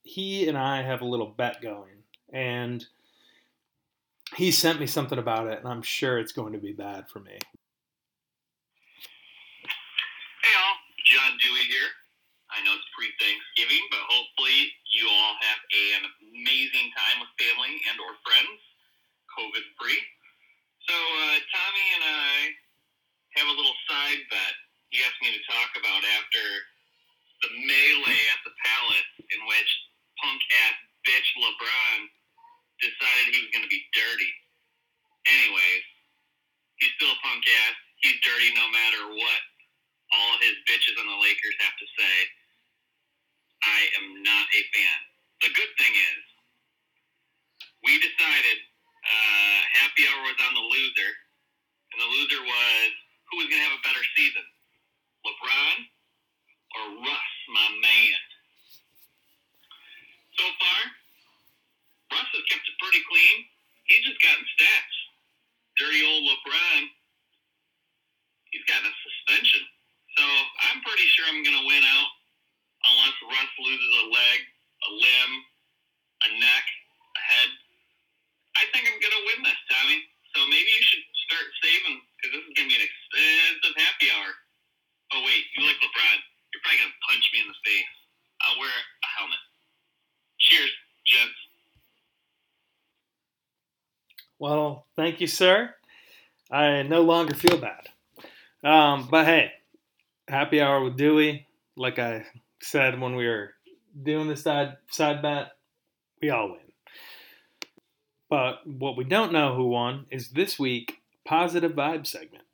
he 0.04 0.49
and 0.49 0.56
I 0.56 0.83
have 0.83 1.00
a 1.00 1.04
little 1.04 1.35
bet 1.37 1.61
going, 1.61 2.04
and 2.33 2.87
he 4.35 4.50
sent 4.50 4.80
me 4.80 4.87
something 4.87 5.18
about 5.18 5.47
it, 5.47 5.61
and 5.61 5.68
I'm 5.68 5.83
sure 5.83 6.18
it's 6.18 6.33
going 6.33 6.52
to 6.52 6.59
be 6.59 6.73
bad 6.73 7.09
for 7.09 7.21
me. 7.21 7.38
Hey 10.42 10.54
all, 10.59 10.76
John 11.06 11.38
Dewey 11.38 11.66
here. 11.71 11.90
I 12.50 12.62
know 12.64 12.75
it's 12.75 12.88
pre-Thanksgiving, 12.97 13.85
but 13.90 14.02
hopefully 14.09 14.73
you 14.90 15.06
all 15.06 15.35
have 15.38 15.61
an 15.71 16.02
amazing 16.33 16.88
time 16.95 17.23
with 17.23 17.30
family 17.37 17.75
and 17.90 18.00
or 18.00 18.16
friends, 18.25 18.59
COVID-free. 19.37 20.02
So 20.88 20.95
uh, 20.95 21.37
Tommy 21.52 21.87
and 21.99 22.04
I 22.06 22.33
have 23.42 23.49
a 23.50 23.56
little 23.59 23.76
side 23.90 24.23
bet 24.30 24.54
he 24.95 25.02
asked 25.02 25.21
me 25.21 25.35
to 25.35 25.42
talk 25.50 25.75
about 25.76 26.00
after 26.16 26.45
the 27.42 27.50
melee 27.68 28.25
at 28.33 28.40
the 28.47 28.54
Palace 28.54 29.12
in 29.18 29.40
which 29.50 29.71
punk-ass 30.23 30.76
bitch 31.04 31.28
LeBron 31.37 31.99
decided 32.80 33.33
he 33.33 33.42
was 33.45 33.52
going 33.52 33.66
to 33.66 33.73
be 33.73 33.83
dirty. 33.92 34.33
Anyways, 35.26 35.85
he's 36.78 36.92
still 37.00 37.12
a 37.12 37.21
punk-ass. 37.25 37.76
He's 38.04 38.18
dirty 38.23 38.52
no 38.54 38.66
matter 38.71 39.02
what 39.16 39.40
all 40.14 40.35
his 40.38 40.54
bitches 40.68 40.95
on 41.00 41.09
the 41.09 41.18
Lakers 41.18 41.56
have 41.64 41.75
to 41.80 41.87
say, 41.99 42.14
I 43.64 43.80
am 43.99 44.23
not 44.23 44.47
a 44.52 44.62
fan. 44.71 44.99
The 45.42 45.50
good 45.56 45.73
thing 45.80 45.90
is, 45.90 46.23
we 47.83 47.99
decided 47.99 48.59
uh, 49.06 49.59
happy 49.83 50.06
hour 50.06 50.23
was 50.26 50.38
on 50.47 50.54
the 50.54 50.66
loser, 50.66 51.12
and 51.92 51.99
the 52.02 52.11
loser 52.11 52.42
was 52.42 52.88
who 53.30 53.42
was 53.42 53.47
going 53.50 53.62
to 53.62 53.66
have 53.66 53.78
a 53.78 53.87
better 53.87 54.04
season, 54.14 54.47
LeBron 55.26 55.76
or 56.76 56.85
Russ, 57.02 57.33
my 57.50 57.68
man. 57.83 58.21
So 60.38 60.47
far, 60.61 60.80
Russ 62.12 62.28
has 62.30 62.44
kept 62.50 62.64
it 62.66 62.76
pretty 62.78 63.02
clean. 63.06 63.36
He's 63.90 64.04
just 64.06 64.20
gotten 64.22 64.44
stats. 64.58 64.96
Dirty 65.76 66.00
old 66.08 66.25
LeBron, 66.25 66.88
he's 68.48 68.64
gotten 68.64 68.88
a 68.88 68.94
suspension. 69.04 69.60
So 70.16 70.25
I'm 70.25 70.80
pretty 70.80 71.04
sure 71.12 71.28
I'm 71.28 71.44
going 71.44 71.60
to 71.60 71.68
win 71.68 71.84
out 71.84 72.10
unless 72.88 73.16
Russ 73.28 73.52
loses 73.60 73.92
a 74.00 74.04
leg, 74.08 74.38
a 74.88 74.90
limb, 74.96 75.32
a 76.25 76.28
neck, 76.40 76.64
a 77.12 77.20
head. 77.20 77.50
I 78.56 78.64
think 78.72 78.88
I'm 78.88 78.96
going 78.96 79.16
to 79.20 79.25
win 79.28 79.40
this, 79.44 79.60
Tommy. 79.68 80.00
So 80.32 80.48
maybe 80.48 80.64
you 80.64 80.84
should 80.88 81.04
start 81.28 81.44
saving 81.60 82.00
because 82.16 82.32
this 82.40 82.44
is 82.48 82.52
going 82.56 82.68
to 82.68 82.72
be 82.72 82.80
an 82.80 82.88
expensive 82.88 83.76
happy 83.76 84.08
hour. 84.16 84.32
Oh, 85.12 85.20
wait, 85.28 85.44
you 85.52 85.68
like 85.68 85.76
LeBron. 85.84 86.18
You're 86.56 86.64
probably 86.64 86.80
going 86.80 86.94
to 86.96 87.02
punch 87.04 87.25
me 87.36 87.44
in 87.44 87.48
the 87.52 87.60
face. 87.68 87.92
I'll 88.48 88.56
wear 88.56 88.72
a 88.72 89.08
helmet. 89.20 89.42
Cheers, 90.40 90.72
gents. 91.04 91.40
Well, 94.38 94.87
thank 94.97 95.21
you, 95.21 95.26
sir. 95.26 95.75
I 96.50 96.83
no 96.83 97.02
longer 97.02 97.35
feel 97.35 97.59
bad. 97.59 97.88
Um, 98.62 99.09
but 99.11 99.26
hey, 99.26 99.52
happy 100.28 100.61
hour 100.61 100.83
with 100.83 100.97
Dewey. 100.97 101.47
Like 101.76 101.99
I 101.99 102.26
said 102.61 103.00
when 103.00 103.16
we 103.16 103.26
were 103.26 103.55
doing 104.02 104.28
the 104.28 104.37
side 104.37 104.76
side 104.90 105.23
bet, 105.23 105.52
we 106.21 106.31
all 106.31 106.50
win. 106.50 106.61
But 108.28 108.66
what 108.66 108.97
we 108.97 109.05
don't 109.05 109.33
know 109.33 109.55
who 109.55 109.69
won 109.69 110.07
is 110.11 110.31
this 110.31 110.59
week 110.59 111.00
positive 111.25 111.73
vibe 111.73 112.07
segment. 112.07 112.45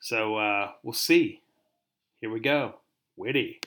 So 0.00 0.36
uh, 0.36 0.72
we'll 0.82 0.92
see. 0.92 1.40
Here 2.20 2.30
we 2.30 2.40
go. 2.40 2.74
Witty. 3.16 3.60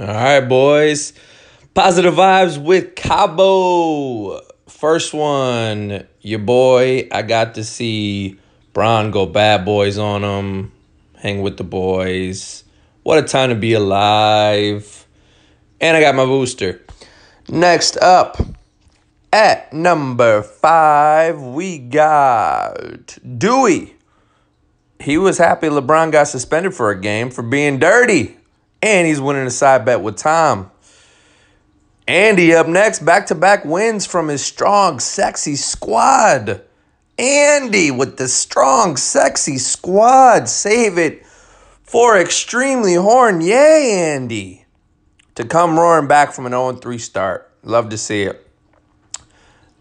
All 0.00 0.06
right, 0.06 0.40
boys. 0.40 1.12
Positive 1.74 2.14
vibes 2.14 2.62
with 2.62 2.94
Cabo. 2.94 4.40
First 4.72 5.14
one, 5.14 6.08
your 6.22 6.40
boy. 6.40 7.06
I 7.12 7.22
got 7.22 7.54
to 7.54 7.62
see 7.62 8.40
Bron 8.72 9.12
go 9.12 9.26
bad 9.26 9.64
boys 9.64 9.96
on 9.96 10.24
him, 10.24 10.72
hang 11.18 11.40
with 11.40 11.56
the 11.56 11.62
boys. 11.62 12.64
What 13.04 13.22
a 13.22 13.22
time 13.22 13.50
to 13.50 13.54
be 13.54 13.74
alive. 13.74 15.06
And 15.80 15.96
I 15.96 16.00
got 16.00 16.16
my 16.16 16.24
booster. 16.24 16.80
Next 17.48 17.96
up, 17.98 18.38
at 19.32 19.72
number 19.72 20.42
five, 20.42 21.40
we 21.40 21.78
got 21.78 23.18
Dewey. 23.38 23.94
He 24.98 25.16
was 25.16 25.38
happy 25.38 25.68
LeBron 25.68 26.10
got 26.10 26.26
suspended 26.26 26.74
for 26.74 26.90
a 26.90 27.00
game 27.00 27.30
for 27.30 27.42
being 27.42 27.78
dirty. 27.78 28.36
And 28.82 29.06
he's 29.06 29.20
winning 29.20 29.46
a 29.46 29.50
side 29.50 29.84
bet 29.84 30.00
with 30.00 30.16
Tom. 30.16 30.71
Andy 32.08 32.52
up 32.54 32.66
next, 32.66 33.04
back 33.04 33.26
to 33.26 33.34
back 33.34 33.64
wins 33.64 34.06
from 34.06 34.28
his 34.28 34.44
strong, 34.44 34.98
sexy 34.98 35.54
squad. 35.54 36.62
Andy 37.18 37.90
with 37.90 38.16
the 38.16 38.26
strong, 38.26 38.96
sexy 38.96 39.58
squad. 39.58 40.48
Save 40.48 40.98
it 40.98 41.24
for 41.82 42.18
extremely 42.18 42.94
horn. 42.94 43.40
Yay, 43.40 43.92
Andy. 43.92 44.64
To 45.36 45.44
come 45.44 45.78
roaring 45.78 46.08
back 46.08 46.32
from 46.32 46.46
an 46.46 46.52
0 46.52 46.72
3 46.72 46.98
start. 46.98 47.50
Love 47.62 47.88
to 47.90 47.98
see 47.98 48.22
it. 48.22 48.46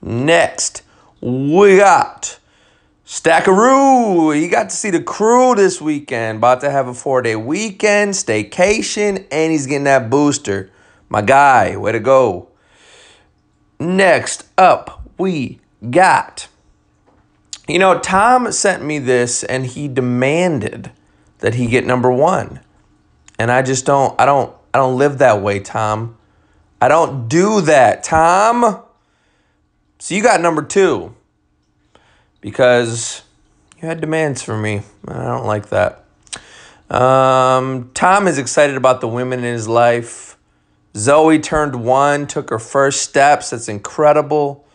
Next, 0.02 0.84
we 1.20 1.78
got 1.78 2.40
Stackaroo. 3.06 4.40
You 4.40 4.50
got 4.50 4.70
to 4.70 4.76
see 4.76 4.90
the 4.90 5.02
crew 5.02 5.56
this 5.56 5.82
weekend. 5.82 6.38
About 6.38 6.62
to 6.62 6.70
have 6.70 6.88
a 6.88 6.94
four 6.94 7.22
day 7.22 7.36
weekend, 7.36 8.14
staycation, 8.14 9.26
and 9.32 9.52
he's 9.52 9.68
getting 9.68 9.84
that 9.86 10.10
booster. 10.10 10.70
My 11.12 11.22
guy, 11.22 11.76
way 11.76 11.92
to 11.92 12.00
go. 12.00 12.48
Next 13.78 14.48
up, 14.58 15.10
we 15.18 15.60
got. 15.90 16.48
You 17.68 17.80
know, 17.80 18.00
Tom 18.00 18.50
sent 18.54 18.82
me 18.82 18.98
this 18.98 19.44
and 19.44 19.66
he 19.66 19.90
demanded 19.90 20.90
that 21.40 21.56
he 21.56 21.68
get 21.68 21.86
number 21.86 22.10
one. 22.10 22.62
And 23.38 23.52
I 23.52 23.62
just 23.62 23.86
don't, 23.86 24.18
I 24.22 24.26
don't, 24.26 24.56
I 24.74 24.78
don't 24.78 24.98
live 24.98 25.18
that 25.18 25.42
way, 25.42 25.60
Tom. 25.60 26.18
I 26.80 26.88
don't 26.88 27.28
do 27.28 27.60
that, 27.60 28.06
Tom. 28.06 28.82
So 30.00 30.16
you 30.16 30.24
got 30.24 30.40
number 30.40 30.62
two 30.62 31.14
because 32.40 33.24
you 33.82 33.88
had 33.90 34.00
demands 34.00 34.42
for 34.42 34.58
me. 34.58 34.84
I 35.06 35.26
don't 35.26 35.46
like 35.46 35.68
that. 35.72 36.06
Um, 36.90 37.92
Tom 37.94 38.30
is 38.30 38.38
excited 38.38 38.78
about 38.78 39.02
the 39.02 39.10
women 39.10 39.40
in 39.40 39.54
his 39.54 39.68
life. 39.68 40.38
Zoe 40.96 41.40
turned 41.40 41.84
one, 41.84 42.28
took 42.28 42.50
her 42.50 42.60
first 42.60 43.02
steps. 43.02 43.52
That's 43.52 43.70
incredible. 43.70 44.66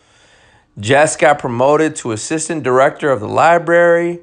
Jess 0.79 1.15
got 1.15 1.39
promoted 1.39 1.95
to 1.97 2.11
assistant 2.11 2.63
director 2.63 3.09
of 3.11 3.19
the 3.19 3.27
library. 3.27 4.21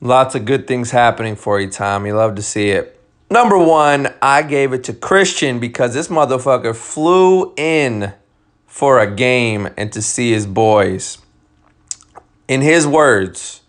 Lots 0.00 0.34
of 0.34 0.44
good 0.44 0.66
things 0.66 0.90
happening 0.90 1.36
for 1.36 1.60
you, 1.60 1.70
Tom. 1.70 2.06
You 2.06 2.14
love 2.14 2.34
to 2.34 2.42
see 2.42 2.70
it. 2.70 2.98
Number 3.30 3.56
one, 3.56 4.12
I 4.20 4.42
gave 4.42 4.72
it 4.72 4.84
to 4.84 4.92
Christian 4.92 5.58
because 5.58 5.94
this 5.94 6.08
motherfucker 6.08 6.76
flew 6.76 7.54
in 7.56 8.12
for 8.66 8.98
a 8.98 9.10
game 9.10 9.68
and 9.76 9.92
to 9.92 10.02
see 10.02 10.32
his 10.32 10.46
boys. 10.46 11.18
In 12.48 12.60
his 12.60 12.86
words, 12.86 13.62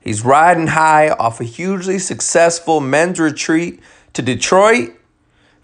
he's 0.00 0.22
riding 0.22 0.66
high 0.66 1.10
off 1.10 1.40
a 1.40 1.44
hugely 1.44 1.98
successful 1.98 2.80
men's 2.80 3.18
retreat 3.18 3.80
to 4.12 4.22
Detroit 4.22 4.95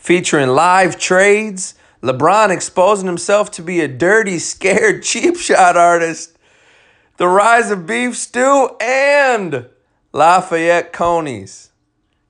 featuring 0.02 0.48
live 0.48 0.98
trades, 0.98 1.76
LeBron 2.02 2.50
exposing 2.50 3.06
himself 3.06 3.52
to 3.52 3.62
be 3.62 3.80
a 3.80 3.86
dirty, 3.86 4.40
scared, 4.40 5.02
cheap 5.04 5.36
shot 5.36 5.76
artist, 5.76 6.36
the 7.18 7.28
rise 7.28 7.70
of 7.70 7.86
beef 7.86 8.16
stew, 8.16 8.70
and 8.80 9.66
Lafayette 10.12 10.92
Conies. 10.92 11.70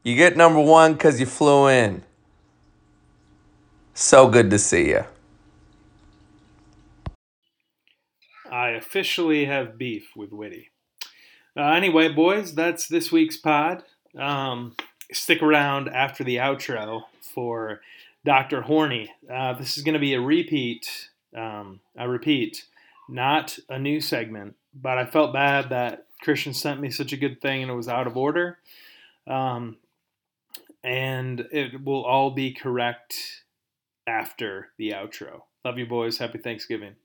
You 0.02 0.16
get 0.16 0.36
number 0.36 0.60
one 0.60 0.92
because 0.92 1.18
you 1.18 1.24
flew 1.24 1.66
in. 1.68 2.02
So 3.94 4.28
good 4.28 4.50
to 4.50 4.58
see 4.58 4.88
you. 4.88 5.04
I 8.50 8.70
officially 8.70 9.46
have 9.46 9.78
beef 9.78 10.10
with 10.14 10.30
Witty. 10.30 10.68
Uh, 11.56 11.70
anyway, 11.70 12.08
boys, 12.08 12.54
that's 12.54 12.86
this 12.86 13.10
week's 13.10 13.38
pod. 13.38 13.82
Um, 14.18 14.74
stick 15.12 15.42
around 15.42 15.88
after 15.88 16.24
the 16.24 16.36
outro 16.36 17.02
for 17.20 17.80
Dr. 18.24 18.62
Horny. 18.62 19.10
Uh, 19.30 19.54
this 19.54 19.76
is 19.76 19.82
going 19.82 19.94
to 19.94 20.00
be 20.00 20.14
a 20.14 20.20
repeat. 20.20 21.10
Um, 21.36 21.80
I 21.96 22.04
repeat, 22.04 22.66
not 23.08 23.58
a 23.68 23.78
new 23.78 24.00
segment, 24.00 24.56
but 24.74 24.98
I 24.98 25.06
felt 25.06 25.32
bad 25.32 25.70
that 25.70 26.06
Christian 26.22 26.54
sent 26.54 26.80
me 26.80 26.90
such 26.90 27.12
a 27.12 27.16
good 27.16 27.40
thing 27.40 27.62
and 27.62 27.70
it 27.70 27.74
was 27.74 27.88
out 27.88 28.06
of 28.06 28.16
order. 28.16 28.58
Um, 29.26 29.76
and 30.84 31.46
it 31.52 31.84
will 31.84 32.04
all 32.04 32.30
be 32.30 32.52
correct 32.52 33.14
after 34.06 34.68
the 34.78 34.90
outro. 34.90 35.42
Love 35.64 35.78
you, 35.78 35.86
boys. 35.86 36.18
Happy 36.18 36.38
Thanksgiving. 36.38 36.96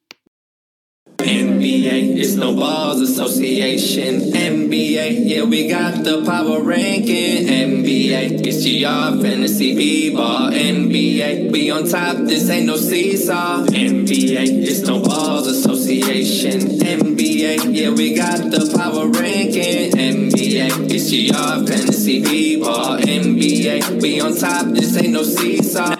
NBA, 1.18 1.97
it's 2.20 2.34
no 2.34 2.56
balls 2.56 3.00
association. 3.00 4.32
NBA, 4.32 5.20
yeah, 5.30 5.44
we 5.44 5.68
got 5.70 6.04
the 6.04 6.26
power 6.26 6.64
ranking. 6.64 7.46
NBA, 7.46 8.42
it's 8.44 8.64
GR 8.66 9.22
fantasy 9.22 9.76
b-ball. 9.76 10.50
NBA, 10.50 11.52
we 11.52 11.70
on 11.70 11.88
top, 11.88 12.18
this 12.18 12.50
ain't 12.50 12.66
no 12.66 12.76
seesaw. 12.76 13.66
NBA, 13.68 14.66
it's 14.66 14.82
no 14.82 15.00
balls 15.00 15.46
association. 15.46 16.62
NBA, 16.80 17.76
yeah, 17.76 17.92
we 17.92 18.16
got 18.16 18.40
the 18.50 18.74
power 18.76 19.08
ranking. 19.10 19.92
NBA, 19.92 20.90
it's 20.90 21.12
GR 21.12 21.72
fantasy 21.72 22.24
b-ball. 22.24 22.98
NBA, 22.98 24.02
we 24.02 24.20
on 24.22 24.36
top, 24.36 24.66
this 24.74 24.98
ain't 24.98 25.14
no 25.14 25.22
seesaw. 25.22 25.97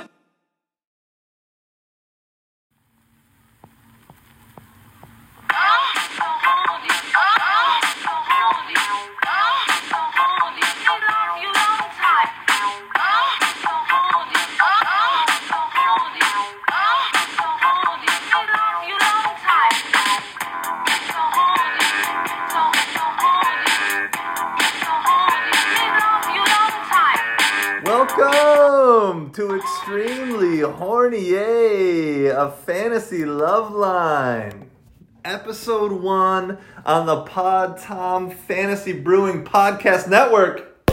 On 36.88 37.06
the 37.06 37.22
Pod 37.24 37.78
Tom 37.78 38.32
Fantasy 38.32 38.94
Brewing 38.94 39.44
Podcast 39.44 40.08
Network. 40.08 40.88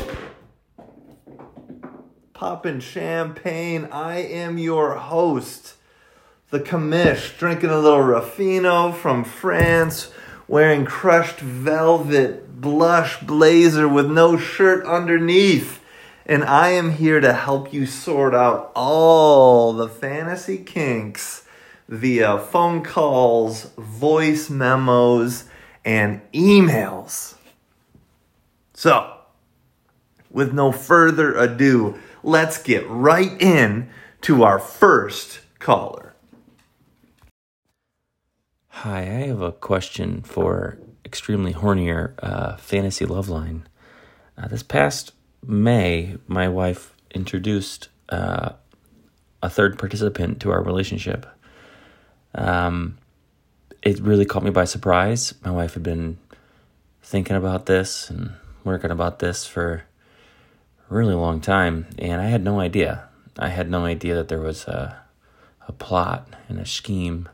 Popping 2.32 2.80
champagne. 2.80 3.86
I 3.92 4.16
am 4.16 4.58
your 4.58 4.96
host, 4.96 5.74
the 6.50 6.58
commish, 6.58 7.38
drinking 7.38 7.70
a 7.70 7.78
little 7.78 8.02
Ruffino 8.02 8.90
from 8.90 9.22
France, 9.22 10.10
wearing 10.48 10.84
crushed 10.84 11.38
velvet 11.38 12.60
blush 12.60 13.20
blazer 13.20 13.86
with 13.86 14.10
no 14.10 14.36
shirt 14.36 14.84
underneath. 14.84 15.80
And 16.26 16.42
I 16.42 16.70
am 16.70 16.90
here 16.90 17.20
to 17.20 17.32
help 17.32 17.72
you 17.72 17.86
sort 17.86 18.34
out 18.34 18.72
all 18.74 19.72
the 19.72 19.88
fantasy 19.88 20.58
kinks 20.58 21.44
via 21.88 22.40
phone 22.40 22.82
calls, 22.82 23.70
voice 23.78 24.50
memos, 24.50 25.44
and 25.84 26.20
emails. 26.32 27.34
So, 28.72 29.18
with 30.30 30.52
no 30.52 30.72
further 30.72 31.34
ado, 31.34 31.98
let's 32.22 32.62
get 32.62 32.88
right 32.88 33.40
in 33.40 33.90
to 34.22 34.42
our 34.42 34.58
first 34.58 35.40
caller. 35.58 36.14
Hi, 38.68 39.00
I 39.00 39.26
have 39.28 39.40
a 39.40 39.52
question 39.52 40.22
for 40.22 40.78
extremely 41.04 41.52
hornier 41.52 42.14
uh, 42.22 42.56
fantasy 42.56 43.06
love 43.06 43.28
line. 43.28 43.66
Uh, 44.36 44.48
this 44.48 44.62
past 44.62 45.12
May, 45.46 46.16
my 46.26 46.48
wife 46.48 46.92
introduced 47.14 47.88
uh, 48.08 48.54
a 49.42 49.48
third 49.48 49.78
participant 49.78 50.40
to 50.40 50.50
our 50.50 50.62
relationship. 50.62 51.26
Um, 52.34 52.98
it 53.84 54.00
really 54.00 54.24
caught 54.24 54.42
me 54.42 54.50
by 54.50 54.64
surprise. 54.64 55.34
My 55.44 55.50
wife 55.50 55.74
had 55.74 55.82
been 55.82 56.16
thinking 57.02 57.36
about 57.36 57.66
this 57.66 58.08
and 58.08 58.32
working 58.64 58.90
about 58.90 59.18
this 59.18 59.46
for 59.46 59.84
a 60.90 60.94
really 60.94 61.14
long 61.14 61.40
time, 61.40 61.86
and 61.98 62.20
I 62.20 62.26
had 62.26 62.42
no 62.42 62.60
idea. 62.60 63.08
I 63.38 63.48
had 63.48 63.70
no 63.70 63.84
idea 63.84 64.14
that 64.14 64.28
there 64.28 64.40
was 64.40 64.64
a, 64.64 64.96
a 65.68 65.72
plot 65.72 66.28
and 66.48 66.58
a 66.58 66.66
scheme 66.66 67.28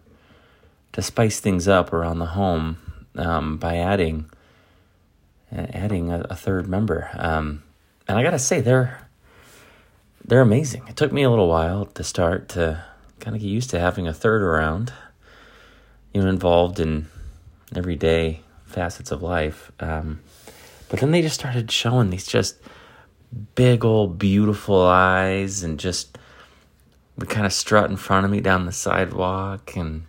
to 0.93 1.03
spice 1.03 1.39
things 1.39 1.69
up 1.69 1.93
around 1.93 2.19
the 2.19 2.27
home 2.27 2.79
um, 3.17 3.57
by 3.57 3.77
adding 3.77 4.29
adding 5.53 6.11
a, 6.11 6.21
a 6.31 6.37
third 6.37 6.69
member. 6.69 7.11
Um, 7.15 7.63
and 8.09 8.19
I 8.19 8.23
gotta 8.23 8.39
say, 8.39 8.61
they're 8.61 9.07
they're 10.25 10.41
amazing. 10.41 10.83
It 10.89 10.97
took 10.97 11.13
me 11.13 11.23
a 11.23 11.31
little 11.31 11.49
while 11.49 11.87
to 11.87 12.05
start 12.05 12.49
to 12.51 12.85
kind 13.21 13.37
of 13.37 13.43
get 13.43 13.49
used 13.49 13.71
to 13.71 13.79
having 13.79 14.09
a 14.09 14.15
third 14.15 14.43
around, 14.43 14.93
you 16.13 16.23
know, 16.23 16.29
involved 16.29 16.81
in 16.81 17.07
everyday 17.75 18.41
facets 18.67 19.11
of 19.11 19.23
life. 19.23 19.71
Um, 19.81 20.21
but 20.89 21.01
then 21.01 21.11
they 21.11 21.23
just 21.23 21.39
started 21.39 21.71
showing 21.71 22.11
these 22.11 22.27
just 22.27 22.57
big 23.55 23.85
old 23.85 24.19
beautiful 24.19 24.83
eyes 24.83 25.63
and 25.63 25.79
just 25.79 26.19
would 27.17 27.29
kind 27.29 27.47
of 27.47 27.53
strut 27.53 27.91
in 27.91 27.97
front 27.97 28.25
of 28.25 28.31
me 28.31 28.41
down 28.41 28.67
the 28.67 28.73
sidewalk. 28.73 29.77
And 29.77 30.05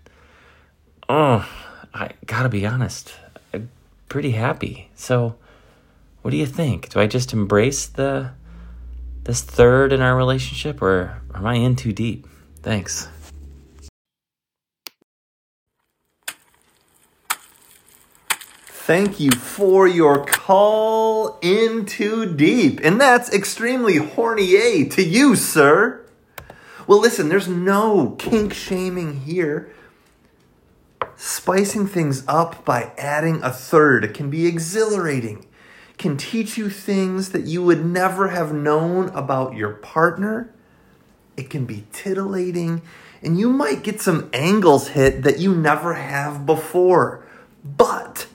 oh 1.08 1.48
i 1.94 2.10
gotta 2.26 2.50
be 2.50 2.66
honest 2.66 3.14
I'm 3.54 3.70
pretty 4.10 4.32
happy. 4.32 4.90
So 4.96 5.36
what 6.22 6.32
do 6.32 6.38
you 6.38 6.46
think? 6.46 6.90
Do 6.90 7.00
i 7.00 7.08
just 7.08 7.34
embrace 7.34 7.86
the 7.86 8.32
this 9.24 9.42
third 9.42 9.94
in 9.94 10.02
our 10.02 10.16
relationship 10.16 10.82
or 10.82 11.22
am 11.36 11.46
i 11.46 11.56
in 11.56 11.76
too 11.76 11.94
deep? 11.94 12.28
Thanks 12.64 13.08
Thank 18.92 19.22
you 19.22 19.32
for 19.32 19.88
your 19.88 20.26
call 20.26 21.40
in 21.42 21.86
too 21.86 22.26
deep. 22.36 22.82
And 22.84 23.00
that's 23.00 23.34
extremely 23.34 23.96
horny 23.96 24.86
to 24.90 25.02
you, 25.02 25.38
sir. 25.38 26.06
Well, 26.88 27.00
listen, 27.00 27.30
there's 27.30 27.48
no 27.48 28.18
kink 28.20 28.54
shaming 28.54 29.22
here. 29.22 29.74
Spicing 31.16 31.88
things 31.88 32.26
up 32.28 32.66
by 32.66 32.92
adding 32.98 33.42
a 33.42 33.50
third 33.50 34.14
can 34.14 34.30
be 34.30 34.46
exhilarating, 34.46 35.46
can 35.98 36.18
teach 36.18 36.58
you 36.58 36.70
things 36.70 37.30
that 37.30 37.46
you 37.46 37.64
would 37.64 37.86
never 37.86 38.28
have 38.28 38.54
known 38.54 39.08
about 39.12 39.56
your 39.56 39.70
partner. 39.76 40.54
It 41.38 41.50
can 41.50 41.64
be 41.66 41.86
titillating, 41.94 42.82
and 43.22 43.40
you 43.40 43.52
might 43.52 43.84
get 43.84 44.02
some 44.02 44.30
angles 44.34 44.90
hit 44.90 45.24
that 45.24 45.40
you 45.40 45.56
never 45.56 45.94
have 45.94 46.46
before. 46.46 47.26
But 47.64 48.28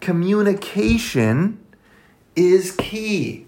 communication 0.00 1.58
is 2.34 2.72
key. 2.72 3.46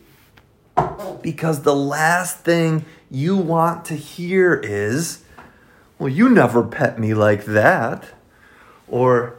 Because 1.23 1.63
the 1.63 1.75
last 1.75 2.39
thing 2.39 2.85
you 3.11 3.37
want 3.37 3.85
to 3.87 3.95
hear 3.95 4.55
is, 4.55 5.25
well, 5.99 6.09
you 6.09 6.29
never 6.29 6.63
pet 6.63 6.99
me 6.99 7.15
like 7.15 7.45
that. 7.45 8.09
Or, 8.89 9.37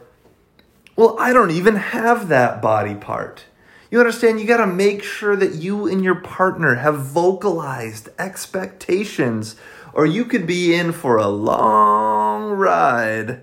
well, 0.96 1.16
I 1.18 1.32
don't 1.32 1.50
even 1.50 1.76
have 1.76 2.28
that 2.28 2.62
body 2.62 2.94
part. 2.94 3.44
You 3.90 4.00
understand? 4.00 4.40
You 4.40 4.46
got 4.46 4.56
to 4.58 4.66
make 4.66 5.02
sure 5.02 5.36
that 5.36 5.54
you 5.54 5.86
and 5.86 6.02
your 6.02 6.16
partner 6.16 6.76
have 6.76 6.98
vocalized 6.98 8.08
expectations, 8.18 9.56
or 9.92 10.06
you 10.06 10.24
could 10.24 10.46
be 10.46 10.74
in 10.74 10.92
for 10.92 11.16
a 11.16 11.28
long 11.28 12.50
ride 12.50 13.42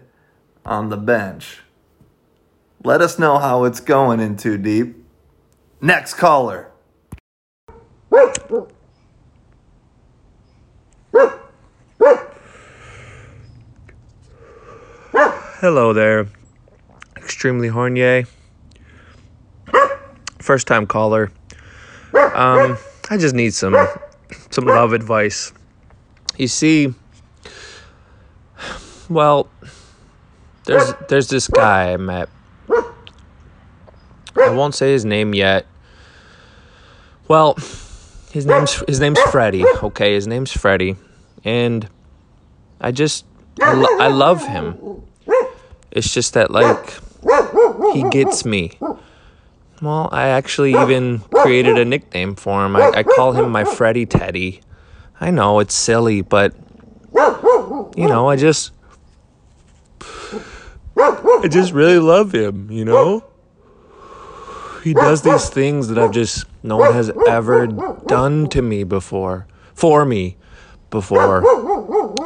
on 0.66 0.90
the 0.90 0.98
bench. 0.98 1.62
Let 2.84 3.02
us 3.02 3.20
know 3.20 3.38
how 3.38 3.66
it's 3.66 3.80
going 3.80 4.20
in 4.20 4.38
too 4.38 4.58
deep. 4.58 4.96
Next 5.82 6.16
caller. 6.16 6.72
Hello 15.62 15.94
there. 15.94 16.28
Extremely 17.16 17.70
Hornier. 17.70 18.28
First 20.40 20.66
time 20.66 20.88
caller. 20.88 21.32
Um, 22.16 22.80
I 23.12 23.18
just 23.18 23.36
need 23.36 23.54
some 23.54 23.76
some 24.50 24.66
love 24.66 24.94
advice. 24.94 25.54
You 26.36 26.48
see, 26.48 26.96
well, 29.08 29.48
there's 30.66 30.94
there's 31.10 31.28
this 31.28 31.48
guy 31.48 31.94
I 31.94 31.98
met. 31.98 32.28
I 34.38 34.50
won't 34.50 34.76
say 34.76 34.92
his 34.92 35.06
name 35.06 35.34
yet. 35.34 35.66
Well, 37.28 37.56
his 38.32 38.46
name's 38.46 38.74
his 38.88 39.00
name's 39.00 39.20
Freddie. 39.24 39.66
Okay, 39.84 40.14
his 40.14 40.28
name's 40.28 40.52
Freddie, 40.52 40.96
and 41.44 41.88
I 42.80 42.92
just 42.92 43.26
I, 43.62 43.74
lo- 43.74 43.98
I 44.00 44.08
love 44.08 44.46
him. 44.46 45.04
It's 45.92 46.14
just 46.14 46.34
that 46.34 46.52
like 46.52 46.94
he 47.94 48.04
gets 48.10 48.46
me. 48.46 48.78
Well, 49.82 50.10
I 50.12 50.28
actually 50.28 50.72
even 50.72 51.20
created 51.20 51.78
a 51.78 51.86
nickname 51.86 52.36
for 52.36 52.66
him. 52.66 52.76
I, 52.76 52.92
I 52.98 53.04
call 53.04 53.34
him 53.34 53.50
my 53.52 53.64
Freddy 53.64 54.06
Teddy. 54.06 54.62
I 55.20 55.32
know 55.32 55.60
it's 55.60 55.74
silly, 55.74 56.22
but 56.22 56.54
you 57.14 58.08
know, 58.08 58.30
I 58.30 58.36
just 58.36 58.72
I 60.98 61.48
just 61.50 61.74
really 61.74 62.00
love 62.00 62.34
him, 62.34 62.70
you 62.72 62.86
know? 62.86 63.24
He 64.84 64.94
does 64.94 65.22
these 65.22 65.50
things 65.50 65.88
that 65.90 65.98
I've 65.98 66.12
just 66.12 66.46
no 66.64 66.78
one 66.78 66.94
has 66.94 67.12
ever 67.28 67.68
done 67.68 68.48
to 68.50 68.62
me 68.62 68.84
before. 68.84 69.48
For 69.74 70.06
me 70.06 70.38
before. 70.90 71.44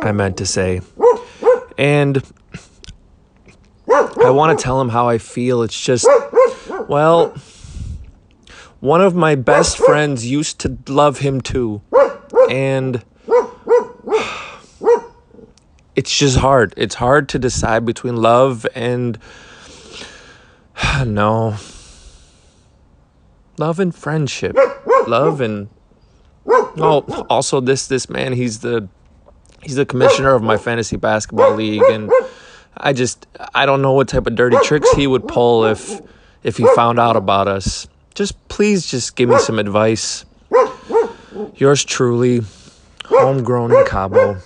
I 0.03 0.11
meant 0.11 0.37
to 0.37 0.45
say. 0.45 0.81
And 1.77 2.23
I 3.89 4.29
want 4.29 4.57
to 4.57 4.63
tell 4.63 4.79
him 4.79 4.89
how 4.89 5.07
I 5.09 5.17
feel. 5.17 5.61
It's 5.61 5.79
just 5.79 6.07
well, 6.87 7.35
one 8.79 9.01
of 9.01 9.15
my 9.15 9.35
best 9.35 9.77
friends 9.77 10.25
used 10.25 10.59
to 10.59 10.77
love 10.87 11.19
him 11.19 11.41
too. 11.41 11.81
And 12.49 13.03
it's 15.95 16.17
just 16.17 16.37
hard. 16.37 16.73
It's 16.77 16.95
hard 16.95 17.29
to 17.29 17.39
decide 17.39 17.85
between 17.85 18.17
love 18.17 18.65
and 18.75 19.17
no. 21.05 21.55
Love 23.57 23.79
and 23.79 23.93
friendship. 23.95 24.57
Love 25.07 25.41
and 25.41 25.69
oh, 26.47 27.25
also 27.29 27.59
this 27.59 27.87
this 27.87 28.09
man, 28.09 28.33
he's 28.33 28.59
the 28.59 28.87
he's 29.61 29.75
the 29.75 29.85
commissioner 29.85 30.33
of 30.33 30.43
my 30.43 30.57
fantasy 30.57 30.97
basketball 30.97 31.55
league 31.55 31.83
and 31.83 32.11
I 32.77 32.93
just 32.93 33.25
I 33.53 33.65
don't 33.65 33.81
know 33.81 33.93
what 33.93 34.07
type 34.07 34.27
of 34.27 34.35
dirty 34.35 34.57
tricks 34.63 34.91
he 34.91 35.07
would 35.07 35.27
pull 35.27 35.65
if 35.65 36.01
if 36.43 36.57
he 36.57 36.67
found 36.75 36.99
out 36.99 37.15
about 37.15 37.47
us. 37.47 37.87
Just 38.13 38.47
please 38.47 38.85
just 38.85 39.15
give 39.15 39.29
me 39.29 39.39
some 39.39 39.59
advice. 39.59 40.25
Yours 41.55 41.83
truly, 41.83 42.41
homegrown 43.05 43.71
in 43.71 43.85
Cabo. 43.85 44.37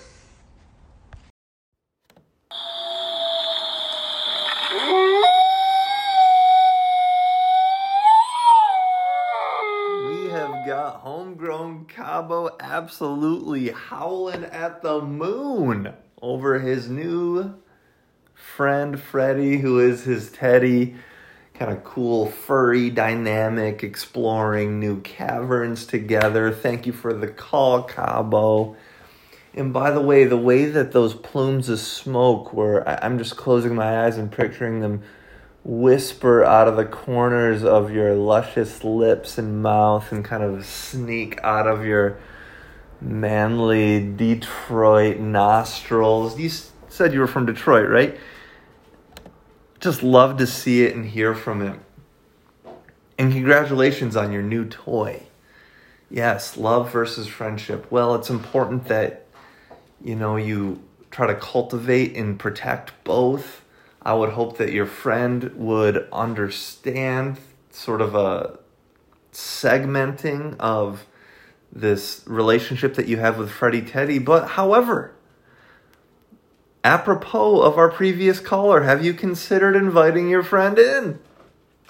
We 10.08 10.30
have 10.30 10.66
got 10.66 11.02
homegrown 11.50 11.86
Cabo 11.86 12.56
absolutely 12.60 13.70
howling 13.70 14.44
at 14.44 14.84
the 14.84 15.02
moon 15.02 15.92
over 16.22 16.60
his 16.60 16.90
new 16.90 17.56
friend 18.36 19.00
Freddie, 19.00 19.58
who 19.58 19.80
is 19.80 20.04
his 20.04 20.32
Teddy. 20.32 20.96
Kind 21.56 21.72
of 21.72 21.84
cool, 21.84 22.28
furry, 22.28 22.92
dynamic, 22.92 23.84
exploring 23.84 24.80
new 24.80 25.02
caverns 25.02 25.88
together. 25.88 26.52
Thank 26.52 26.86
you 26.86 26.94
for 26.94 27.14
the 27.14 27.28
call, 27.28 27.82
Cabo. 27.82 28.76
And 29.56 29.74
by 29.74 29.90
the 29.90 30.02
way, 30.02 30.26
the 30.26 30.38
way 30.38 30.66
that 30.66 30.92
those 30.92 31.16
plumes 31.16 31.68
of 31.68 31.80
smoke 31.80 32.54
were, 32.54 32.88
I'm 32.88 33.18
just 33.18 33.38
closing 33.38 33.74
my 33.74 34.06
eyes 34.06 34.18
and 34.18 34.32
picturing 34.32 34.82
them 34.82 35.02
whisper 35.64 36.44
out 36.44 36.68
of 36.68 36.76
the 36.78 36.86
corners 36.86 37.64
of 37.64 37.92
your 37.92 38.16
luscious 38.16 38.84
lips 38.84 39.38
and 39.38 39.62
mouth 39.62 40.12
and 40.12 40.24
kind 40.24 40.44
of 40.44 40.66
sneak 40.66 41.40
out 41.44 41.68
of 41.68 41.86
your 41.86 42.18
manly 43.02 44.00
Detroit 44.14 45.20
nostrils. 45.20 46.40
You 46.40 46.50
said 46.90 47.14
you 47.14 47.20
were 47.20 47.28
from 47.28 47.46
Detroit, 47.46 47.90
right? 47.90 48.18
Just 49.80 50.04
love 50.04 50.38
to 50.38 50.48
see 50.48 50.84
it 50.84 50.96
and 50.96 51.06
hear 51.06 51.34
from 51.34 51.62
him. 51.62 51.80
And 53.18 53.32
congratulations 53.32 54.16
on 54.16 54.32
your 54.32 54.42
new 54.42 54.66
toy. 54.66 55.24
Yes, 56.10 56.58
love 56.58 56.92
versus 56.92 57.28
friendship. 57.28 57.92
Well, 57.92 58.16
it's 58.16 58.30
important 58.30 58.86
that 58.86 59.26
you 60.04 60.16
know 60.16 60.38
you 60.38 60.82
try 61.12 61.28
to 61.28 61.36
cultivate 61.36 62.16
and 62.16 62.40
protect 62.40 62.92
both. 63.04 63.64
I 64.02 64.14
would 64.14 64.32
hope 64.32 64.58
that 64.58 64.72
your 64.72 64.86
friend 64.86 65.52
would 65.56 66.08
understand 66.12 67.38
sort 67.70 68.02
of 68.02 68.16
a 68.16 68.60
segmenting 69.32 70.56
of 70.60 71.06
this 71.72 72.24
relationship 72.26 72.96
that 72.96 73.08
you 73.08 73.18
have 73.18 73.38
with 73.38 73.52
Freddie 73.52 73.82
Teddy. 73.82 74.20
But 74.20 74.50
however, 74.50 75.14
apropos 76.84 77.62
of 77.62 77.78
our 77.78 77.90
previous 77.90 78.40
caller, 78.40 78.84
have 78.84 79.04
you 79.04 79.14
considered 79.14 79.76
inviting 79.76 80.30
your 80.30 80.44
friend 80.44 80.80
in? 80.80 81.20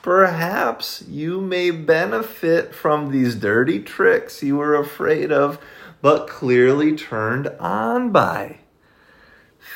Perhaps 0.02 1.04
you 1.08 1.42
may 1.42 1.72
benefit 1.72 2.74
from 2.74 3.12
these 3.12 3.36
dirty 3.36 3.80
tricks 3.82 4.42
you 4.42 4.58
were 4.58 4.76
afraid 4.76 5.32
of, 5.32 5.60
but 6.02 6.28
clearly 6.28 6.96
turned 6.96 7.48
on 7.60 8.12
by. 8.12 8.60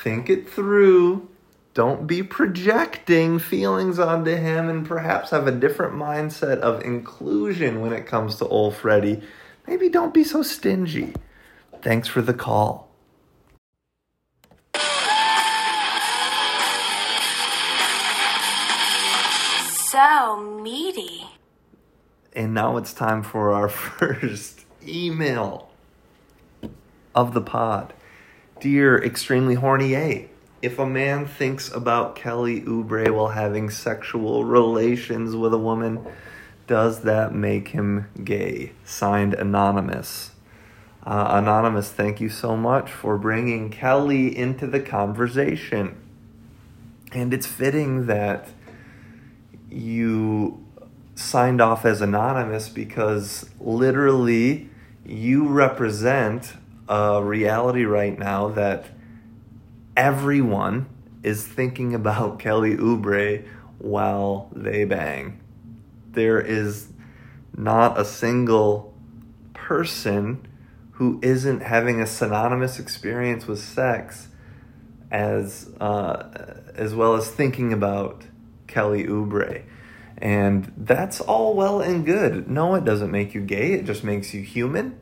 Think 0.02 0.30
it 0.30 0.48
through. 0.48 1.28
Don't 1.74 2.06
be 2.06 2.22
projecting 2.22 3.40
feelings 3.40 3.98
onto 3.98 4.30
him 4.30 4.68
and 4.68 4.86
perhaps 4.86 5.30
have 5.30 5.48
a 5.48 5.52
different 5.52 5.94
mindset 5.94 6.60
of 6.60 6.80
inclusion 6.84 7.80
when 7.80 7.92
it 7.92 8.06
comes 8.06 8.36
to 8.36 8.46
old 8.46 8.76
Freddie. 8.76 9.22
Maybe 9.66 9.88
don't 9.88 10.14
be 10.14 10.22
so 10.22 10.44
stingy. 10.44 11.14
Thanks 11.82 12.06
for 12.06 12.22
the 12.22 12.32
call. 12.32 12.92
So 19.90 20.60
meaty. 20.62 21.24
And 22.36 22.54
now 22.54 22.76
it's 22.76 22.92
time 22.92 23.24
for 23.24 23.52
our 23.52 23.68
first 23.68 24.60
email 24.86 25.70
of 27.16 27.34
the 27.34 27.40
pod. 27.40 27.92
Dear 28.60 28.96
extremely 28.96 29.56
horny 29.56 29.96
A, 29.96 30.30
if 30.64 30.78
a 30.78 30.86
man 30.86 31.26
thinks 31.26 31.70
about 31.70 32.16
Kelly 32.16 32.62
Oubre 32.62 33.14
while 33.14 33.28
having 33.28 33.68
sexual 33.68 34.46
relations 34.46 35.36
with 35.36 35.52
a 35.52 35.58
woman, 35.58 36.06
does 36.66 37.02
that 37.02 37.34
make 37.34 37.68
him 37.68 38.08
gay? 38.24 38.72
Signed 38.82 39.34
Anonymous. 39.34 40.30
Uh, 41.04 41.26
Anonymous, 41.32 41.90
thank 41.90 42.18
you 42.18 42.30
so 42.30 42.56
much 42.56 42.90
for 42.90 43.18
bringing 43.18 43.68
Kelly 43.68 44.34
into 44.34 44.66
the 44.66 44.80
conversation. 44.80 46.00
And 47.12 47.34
it's 47.34 47.46
fitting 47.46 48.06
that 48.06 48.48
you 49.70 50.64
signed 51.14 51.60
off 51.60 51.84
as 51.84 52.00
anonymous 52.00 52.70
because 52.70 53.50
literally 53.60 54.70
you 55.04 55.46
represent 55.46 56.54
a 56.88 57.22
reality 57.22 57.84
right 57.84 58.18
now 58.18 58.48
that 58.48 58.86
everyone 59.96 60.88
is 61.22 61.46
thinking 61.46 61.94
about 61.94 62.38
Kelly 62.38 62.76
Oubre 62.76 63.46
while 63.78 64.50
they 64.52 64.84
bang. 64.84 65.40
There 66.10 66.40
is 66.40 66.88
not 67.56 67.98
a 67.98 68.04
single 68.04 68.94
person 69.52 70.46
who 70.92 71.18
isn't 71.22 71.60
having 71.60 72.00
a 72.00 72.06
synonymous 72.06 72.78
experience 72.78 73.46
with 73.46 73.58
sex 73.58 74.28
as 75.10 75.70
uh, 75.80 76.60
as 76.74 76.94
well 76.94 77.14
as 77.14 77.30
thinking 77.30 77.72
about 77.72 78.24
Kelly 78.66 79.04
Oubre. 79.04 79.64
And 80.18 80.72
that's 80.76 81.20
all 81.20 81.54
well 81.54 81.80
and 81.80 82.06
good. 82.06 82.48
No, 82.48 82.74
it 82.74 82.84
doesn't 82.84 83.10
make 83.10 83.34
you 83.34 83.40
gay, 83.40 83.72
it 83.72 83.84
just 83.84 84.04
makes 84.04 84.32
you 84.34 84.42
human. 84.42 85.00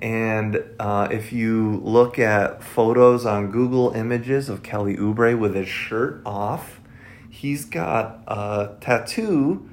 And 0.00 0.64
uh, 0.78 1.08
if 1.10 1.30
you 1.30 1.78
look 1.84 2.18
at 2.18 2.64
photos 2.64 3.26
on 3.26 3.50
Google 3.50 3.90
Images 3.90 4.48
of 4.48 4.62
Kelly 4.62 4.96
Oubre 4.96 5.38
with 5.38 5.54
his 5.54 5.68
shirt 5.68 6.22
off, 6.24 6.80
he's 7.28 7.66
got 7.66 8.22
a 8.26 8.76
tattoo 8.80 9.68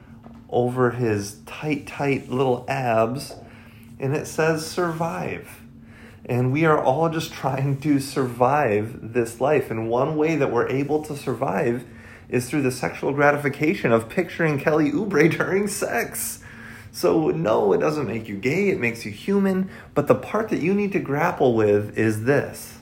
over 0.49 0.91
his 0.91 1.39
tight, 1.45 1.87
tight 1.87 2.29
little 2.29 2.65
abs, 2.67 3.35
and 3.99 4.13
it 4.13 4.27
says 4.27 4.69
survive. 4.69 5.61
And 6.25 6.51
we 6.51 6.65
are 6.65 6.77
all 6.77 7.09
just 7.09 7.31
trying 7.33 7.79
to 7.81 8.01
survive 8.01 9.13
this 9.13 9.39
life. 9.39 9.71
And 9.71 9.89
one 9.89 10.17
way 10.17 10.35
that 10.35 10.51
we're 10.51 10.67
able 10.67 11.03
to 11.03 11.15
survive 11.15 11.85
is 12.27 12.49
through 12.49 12.63
the 12.63 12.71
sexual 12.71 13.13
gratification 13.13 13.93
of 13.93 14.09
picturing 14.09 14.59
Kelly 14.59 14.91
Oubre 14.91 15.31
during 15.37 15.69
sex. 15.69 16.36
So, 16.97 17.29
no, 17.29 17.73
it 17.73 17.77
doesn't 17.77 18.07
make 18.07 18.27
you 18.27 18.37
gay, 18.37 18.69
it 18.69 18.79
makes 18.79 19.05
you 19.05 19.11
human. 19.11 19.69
But 19.93 20.07
the 20.07 20.15
part 20.15 20.49
that 20.49 20.63
you 20.63 20.73
need 20.73 20.93
to 20.93 20.99
grapple 20.99 21.53
with 21.53 21.95
is 21.95 22.23
this. 22.23 22.79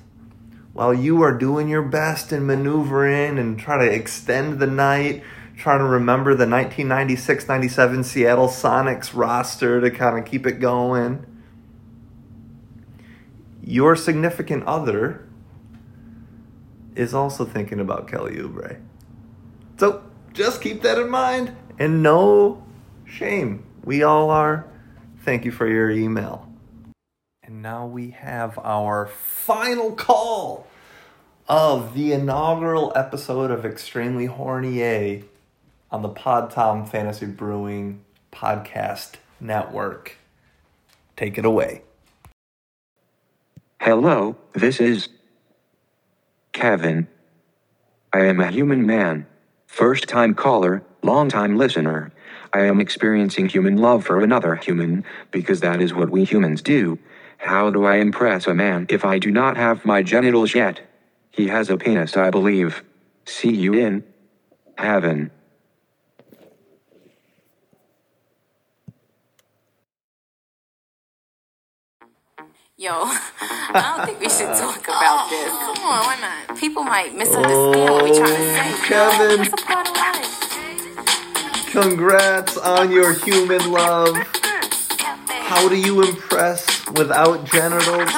While 0.71 0.93
you 0.93 1.21
are 1.21 1.37
doing 1.37 1.67
your 1.67 1.81
best 1.81 2.31
and 2.31 2.47
maneuvering 2.47 3.37
and 3.37 3.59
try 3.59 3.77
to 3.77 3.93
extend 3.93 4.59
the 4.59 4.67
night, 4.67 5.21
trying 5.57 5.79
to 5.79 5.85
remember 5.85 6.31
the 6.31 6.47
1996 6.47 7.49
97 7.49 8.05
Seattle 8.05 8.47
Sonics 8.47 9.13
roster 9.13 9.81
to 9.81 9.91
kind 9.91 10.17
of 10.17 10.23
keep 10.23 10.47
it 10.47 10.61
going, 10.61 11.25
your 13.61 13.97
significant 13.97 14.63
other 14.63 15.27
is 16.95 17.13
also 17.13 17.43
thinking 17.43 17.81
about 17.81 18.07
Kelly 18.07 18.37
Oubre. 18.37 18.79
So 19.77 20.09
just 20.31 20.61
keep 20.61 20.83
that 20.83 20.97
in 20.97 21.09
mind 21.09 21.53
and 21.77 22.01
no 22.01 22.65
shame. 23.03 23.65
We 23.85 24.01
all 24.01 24.31
are. 24.31 24.65
Thank 25.19 25.45
you 25.45 25.51
for 25.51 25.67
your 25.67 25.91
email. 25.91 26.51
And 27.43 27.61
now 27.61 27.85
we 27.85 28.09
have 28.09 28.57
our 28.57 29.05
final 29.05 29.91
call 29.91 30.65
of 31.47 31.93
the 31.93 32.11
inaugural 32.11 32.91
episode 32.95 33.51
of 33.51 33.63
Extremely 33.63 34.25
Horny 34.25 34.81
A 34.81 35.23
on 35.91 36.01
the 36.01 36.09
Pod 36.09 36.49
Tom 36.49 36.87
Fantasy 36.87 37.27
Brewing 37.27 38.03
Podcast 38.31 39.17
Network. 39.39 40.17
Take 41.15 41.37
it 41.37 41.45
away. 41.45 41.83
Hello, 43.79 44.35
this 44.53 44.79
is 44.79 45.09
Kevin. 46.53 47.07
I 48.11 48.21
am 48.25 48.39
a 48.39 48.49
human 48.49 48.87
man. 48.87 49.27
First 49.67 50.07
time 50.07 50.33
caller, 50.33 50.81
long 51.03 51.29
time 51.29 51.55
listener. 51.55 52.11
I 52.55 52.67
am 52.67 52.79
experiencing 52.79 53.49
human 53.49 53.75
love 53.75 54.05
for 54.05 54.21
another 54.21 54.55
human, 54.55 55.03
because 55.29 55.59
that 55.59 55.81
is 55.81 55.93
what 55.93 56.09
we 56.09 56.23
humans 56.23 56.61
do. 56.61 56.97
How 57.37 57.69
do 57.69 57.83
I 57.83 57.97
impress 57.97 58.47
a 58.47 58.53
man 58.53 58.85
if 58.87 59.03
I 59.03 59.19
do 59.19 59.29
not 59.29 59.57
have 59.57 59.83
my 59.83 60.01
genitals 60.01 60.55
yet? 60.55 60.79
He 61.31 61.47
has 61.47 61.69
a 61.69 61.75
penis, 61.75 62.15
I 62.15 62.29
believe. 62.29 62.81
See 63.25 63.53
you 63.53 63.73
in 63.73 64.05
heaven. 64.77 65.31
Yo, 72.77 72.91
I 73.03 73.95
don't 73.97 74.05
think 74.05 74.21
we 74.21 74.29
should 74.29 74.55
talk 74.55 74.81
about 74.81 74.93
oh, 74.93 75.27
this. 75.29 75.51
Come 75.51 75.89
on, 75.91 76.05
why 76.05 76.45
not? 76.47 76.57
People 76.57 76.83
might 76.83 77.13
misunderstand 77.13 77.91
what 77.91 78.03
we're 78.05 78.15
trying 78.15 78.37
to 78.37 78.53
say. 78.55 78.87
Kevin. 78.87 79.41
It's 79.41 79.61
a 79.61 79.65
part 79.65 79.89
of 79.89 79.97
life. 79.97 80.54
Congrats 81.75 82.55
on 82.55 82.89
your 82.89 83.13
human 83.13 83.69
love. 83.69 84.15
How 85.27 85.67
do 85.67 85.77
you 85.77 86.03
impress 86.03 86.89
without 86.91 87.43
genitals? 87.43 88.09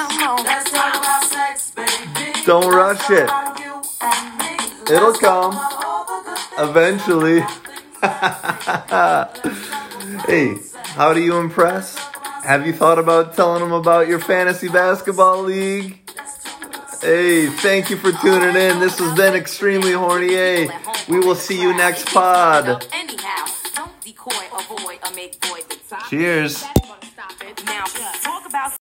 Don't 2.46 2.72
rush 2.72 3.10
it. 3.10 3.28
It'll 4.88 5.12
come 5.14 5.58
eventually. 6.56 7.40
hey, 10.28 10.56
how 10.94 11.12
do 11.12 11.20
you 11.20 11.38
impress? 11.38 11.98
Have 12.44 12.64
you 12.64 12.72
thought 12.72 13.00
about 13.00 13.34
telling 13.34 13.60
them 13.60 13.72
about 13.72 14.06
your 14.06 14.20
fantasy 14.20 14.68
basketball 14.68 15.42
league? 15.42 15.98
Hey, 17.00 17.48
thank 17.48 17.90
you 17.90 17.96
for 17.96 18.12
tuning 18.12 18.54
in. 18.54 18.78
This 18.78 19.00
has 19.00 19.16
been 19.16 19.34
Extremely 19.34 19.92
Horny. 19.92 20.68
We 21.08 21.20
will 21.20 21.34
see 21.34 21.60
you 21.60 21.74
next 21.74 22.06
pod. 22.08 22.86
Anyhow, 22.92 23.46
don't 23.74 24.00
decoy, 24.02 24.30
avoid, 24.52 24.98
or 25.04 25.14
make 25.14 25.42
void 25.46 25.64
the 25.68 25.78
top. 25.88 26.08
Cheers. 26.10 26.62
Now, 27.64 27.84
talk 28.22 28.46
about 28.46 28.77